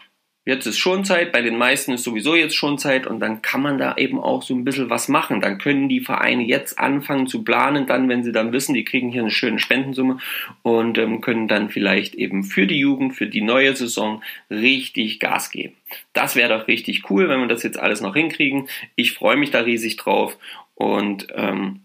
Jetzt 0.48 0.64
ist 0.66 0.78
schon 0.78 1.04
Zeit, 1.04 1.32
bei 1.32 1.42
den 1.42 1.58
meisten 1.58 1.92
ist 1.92 2.04
sowieso 2.04 2.36
jetzt 2.36 2.54
schon 2.54 2.78
Zeit 2.78 3.08
und 3.08 3.18
dann 3.18 3.42
kann 3.42 3.60
man 3.60 3.78
da 3.78 3.96
eben 3.96 4.20
auch 4.20 4.42
so 4.42 4.54
ein 4.54 4.62
bisschen 4.62 4.88
was 4.88 5.08
machen. 5.08 5.40
Dann 5.40 5.58
können 5.58 5.88
die 5.88 5.98
Vereine 5.98 6.44
jetzt 6.44 6.78
anfangen 6.78 7.26
zu 7.26 7.42
planen, 7.42 7.88
dann, 7.88 8.08
wenn 8.08 8.22
sie 8.22 8.30
dann 8.30 8.52
wissen, 8.52 8.72
die 8.72 8.84
kriegen 8.84 9.10
hier 9.10 9.22
eine 9.22 9.32
schöne 9.32 9.58
Spendensumme 9.58 10.18
und 10.62 10.98
ähm, 10.98 11.20
können 11.20 11.48
dann 11.48 11.68
vielleicht 11.68 12.14
eben 12.14 12.44
für 12.44 12.68
die 12.68 12.78
Jugend, 12.78 13.16
für 13.16 13.26
die 13.26 13.40
neue 13.40 13.74
Saison 13.74 14.22
richtig 14.48 15.18
Gas 15.18 15.50
geben. 15.50 15.74
Das 16.12 16.36
wäre 16.36 16.56
doch 16.56 16.68
richtig 16.68 17.10
cool, 17.10 17.28
wenn 17.28 17.40
wir 17.40 17.48
das 17.48 17.64
jetzt 17.64 17.80
alles 17.80 18.00
noch 18.00 18.14
hinkriegen. 18.14 18.68
Ich 18.94 19.14
freue 19.14 19.36
mich 19.36 19.50
da 19.50 19.62
riesig 19.62 19.96
drauf 19.96 20.38
und 20.76 21.26
ähm, 21.34 21.80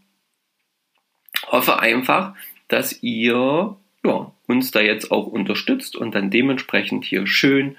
hoffe 1.48 1.80
einfach, 1.80 2.36
dass 2.68 3.02
ihr 3.02 3.76
ja, 4.06 4.32
uns 4.46 4.70
da 4.70 4.82
jetzt 4.82 5.10
auch 5.10 5.26
unterstützt 5.26 5.96
und 5.96 6.14
dann 6.14 6.30
dementsprechend 6.30 7.06
hier 7.06 7.26
schön 7.26 7.76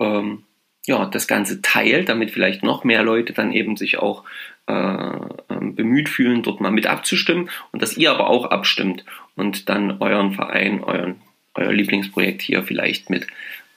ähm, 0.00 0.44
ja, 0.86 1.06
das 1.06 1.26
Ganze 1.26 1.62
teilt, 1.62 2.08
damit 2.08 2.30
vielleicht 2.30 2.62
noch 2.62 2.84
mehr 2.84 3.02
Leute 3.02 3.32
dann 3.32 3.52
eben 3.52 3.76
sich 3.76 3.98
auch 3.98 4.24
äh, 4.66 4.72
ähm, 4.72 5.74
bemüht 5.74 6.08
fühlen, 6.08 6.42
dort 6.42 6.60
mal 6.60 6.70
mit 6.70 6.86
abzustimmen 6.86 7.50
und 7.72 7.82
dass 7.82 7.96
ihr 7.96 8.10
aber 8.10 8.28
auch 8.28 8.46
abstimmt 8.46 9.04
und 9.34 9.68
dann 9.68 10.00
euren 10.00 10.32
Verein, 10.32 10.82
euren, 10.82 11.20
euer 11.54 11.72
Lieblingsprojekt 11.72 12.42
hier 12.42 12.62
vielleicht 12.62 13.10
mit 13.10 13.26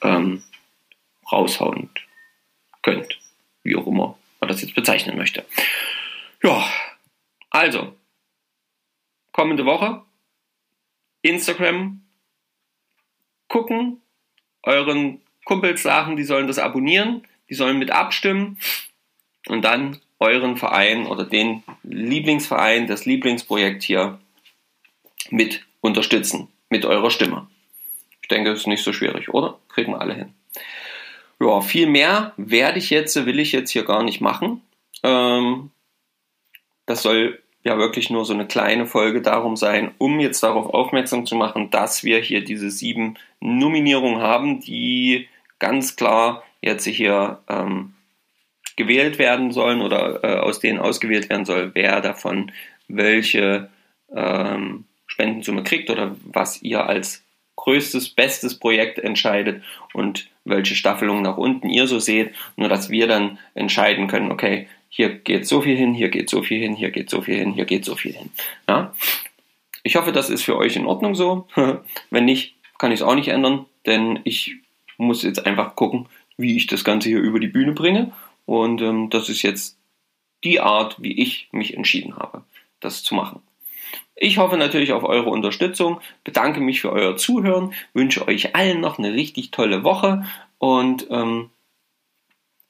ähm, 0.01 0.43
raushauen 1.31 1.89
könnt, 2.83 3.19
wie 3.63 3.75
auch 3.75 3.87
immer 3.87 4.17
man 4.39 4.47
das 4.47 4.61
jetzt 4.61 4.75
bezeichnen 4.75 5.17
möchte. 5.17 5.45
Ja, 6.43 6.65
also, 7.49 7.95
kommende 9.31 9.65
Woche 9.65 10.03
Instagram 11.21 12.01
gucken, 13.47 14.01
euren 14.63 15.21
Kumpels 15.49 15.81
sagen, 15.81 16.15
die 16.15 16.23
sollen 16.23 16.45
das 16.45 16.59
abonnieren, 16.59 17.23
die 17.49 17.55
sollen 17.55 17.79
mit 17.79 17.89
abstimmen 17.89 18.59
und 19.47 19.63
dann 19.63 19.99
euren 20.19 20.57
Verein 20.57 21.07
oder 21.07 21.25
den 21.25 21.63
Lieblingsverein, 21.81 22.85
das 22.85 23.05
Lieblingsprojekt 23.05 23.81
hier 23.81 24.19
mit 25.31 25.65
unterstützen, 25.81 26.49
mit 26.69 26.85
eurer 26.85 27.09
Stimme. 27.09 27.47
Ich 28.21 28.27
denke, 28.27 28.51
das 28.51 28.59
ist 28.59 28.67
nicht 28.67 28.83
so 28.83 28.93
schwierig, 28.93 29.29
oder? 29.29 29.57
Kriegen 29.69 29.93
wir 29.93 30.01
alle 30.01 30.13
hin. 30.13 30.35
Ja, 31.39 31.61
viel 31.61 31.87
mehr 31.87 32.33
werde 32.37 32.77
ich 32.77 32.91
jetzt, 32.91 33.15
will 33.25 33.39
ich 33.39 33.51
jetzt 33.51 33.71
hier 33.71 33.85
gar 33.85 34.03
nicht 34.03 34.21
machen. 34.21 34.61
Ähm, 35.01 35.71
das 36.85 37.01
soll 37.01 37.41
ja 37.63 37.79
wirklich 37.79 38.11
nur 38.11 38.23
so 38.23 38.33
eine 38.33 38.45
kleine 38.45 38.85
Folge 38.85 39.23
darum 39.23 39.55
sein, 39.55 39.95
um 39.97 40.19
jetzt 40.19 40.43
darauf 40.43 40.71
aufmerksam 40.71 41.25
zu 41.25 41.35
machen, 41.35 41.71
dass 41.71 42.03
wir 42.03 42.19
hier 42.19 42.43
diese 42.43 42.69
sieben 42.69 43.17
Nominierungen 43.39 44.21
haben, 44.21 44.59
die 44.59 45.27
ganz 45.59 45.95
klar 45.95 46.43
jetzt 46.61 46.85
hier 46.85 47.39
ähm, 47.49 47.93
gewählt 48.75 49.19
werden 49.19 49.51
sollen 49.51 49.81
oder 49.81 50.23
äh, 50.23 50.39
aus 50.39 50.59
denen 50.59 50.79
ausgewählt 50.79 51.29
werden 51.29 51.45
soll, 51.45 51.71
wer 51.73 52.01
davon 52.01 52.51
welche 52.87 53.69
ähm, 54.15 54.85
Spendensumme 55.05 55.63
kriegt 55.63 55.89
oder 55.89 56.15
was 56.23 56.61
ihr 56.61 56.85
als 56.85 57.23
größtes, 57.57 58.09
bestes 58.11 58.57
Projekt 58.57 58.99
entscheidet 58.99 59.63
und 59.93 60.29
welche 60.45 60.75
Staffelung 60.75 61.21
nach 61.21 61.37
unten 61.37 61.69
ihr 61.69 61.87
so 61.87 61.99
seht, 61.99 62.33
nur 62.55 62.69
dass 62.69 62.89
wir 62.89 63.05
dann 63.07 63.37
entscheiden 63.53 64.07
können, 64.07 64.31
okay, 64.31 64.67
hier 64.87 65.09
geht 65.09 65.45
so 65.45 65.61
viel 65.61 65.75
hin, 65.75 65.93
hier 65.93 66.09
geht 66.09 66.29
so 66.29 66.41
viel 66.41 66.59
hin, 66.61 66.73
hier 66.73 66.89
geht 66.89 67.09
so 67.09 67.21
viel 67.21 67.37
hin, 67.37 67.51
hier 67.51 67.65
geht 67.65 67.83
so 67.83 67.95
viel 67.95 68.13
hin. 68.13 68.29
Ja? 68.67 68.93
Ich 69.83 69.97
hoffe, 69.97 70.13
das 70.13 70.29
ist 70.29 70.43
für 70.43 70.57
euch 70.57 70.77
in 70.77 70.85
Ordnung 70.85 71.15
so. 71.15 71.47
Wenn 72.09 72.25
nicht, 72.25 72.55
kann 72.77 72.91
ich 72.91 73.01
es 73.01 73.05
auch 73.05 73.15
nicht 73.15 73.27
ändern, 73.27 73.65
denn 73.85 74.19
ich 74.23 74.55
muss 74.99 75.23
jetzt 75.23 75.45
einfach 75.45 75.75
gucken, 75.75 76.07
wie 76.37 76.55
ich 76.55 76.67
das 76.67 76.83
Ganze 76.83 77.09
hier 77.09 77.19
über 77.19 77.39
die 77.39 77.47
Bühne 77.47 77.73
bringe. 77.73 78.11
Und 78.45 78.81
ähm, 78.81 79.09
das 79.09 79.29
ist 79.29 79.41
jetzt 79.41 79.77
die 80.43 80.59
Art, 80.59 81.01
wie 81.01 81.21
ich 81.21 81.49
mich 81.51 81.75
entschieden 81.75 82.15
habe, 82.15 82.43
das 82.79 83.03
zu 83.03 83.15
machen. 83.15 83.41
Ich 84.15 84.37
hoffe 84.37 84.57
natürlich 84.57 84.91
auf 84.91 85.03
eure 85.03 85.29
Unterstützung, 85.29 86.01
bedanke 86.23 86.59
mich 86.59 86.81
für 86.81 86.91
euer 86.91 87.15
Zuhören, 87.15 87.73
wünsche 87.93 88.27
euch 88.27 88.55
allen 88.55 88.81
noch 88.81 88.99
eine 88.99 89.13
richtig 89.13 89.51
tolle 89.51 89.83
Woche 89.83 90.25
und 90.57 91.07
ähm, 91.09 91.49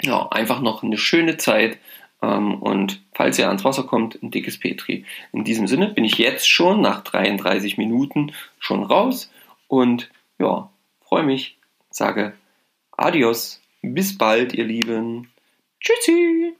ja, 0.01 0.27
einfach 0.29 0.61
noch 0.61 0.83
eine 0.83 0.97
schöne 0.97 1.37
Zeit. 1.37 1.79
Ähm, 2.21 2.55
und 2.55 3.01
falls 3.13 3.39
ihr 3.39 3.47
ans 3.47 3.63
Wasser 3.63 3.83
kommt, 3.83 4.21
ein 4.21 4.31
dickes 4.31 4.59
Petri. 4.59 5.05
In 5.31 5.43
diesem 5.43 5.67
Sinne 5.67 5.87
bin 5.87 6.05
ich 6.05 6.17
jetzt 6.17 6.47
schon 6.47 6.81
nach 6.81 7.03
33 7.03 7.77
Minuten 7.77 8.31
schon 8.59 8.83
raus 8.83 9.31
und 9.67 10.09
ja, 10.37 10.69
freue 11.01 11.23
mich 11.23 11.58
sage 11.89 12.33
Adios, 12.91 13.61
bis 13.81 14.17
bald, 14.17 14.53
ihr 14.53 14.65
Lieben. 14.65 15.31
Tschüssi. 15.79 16.55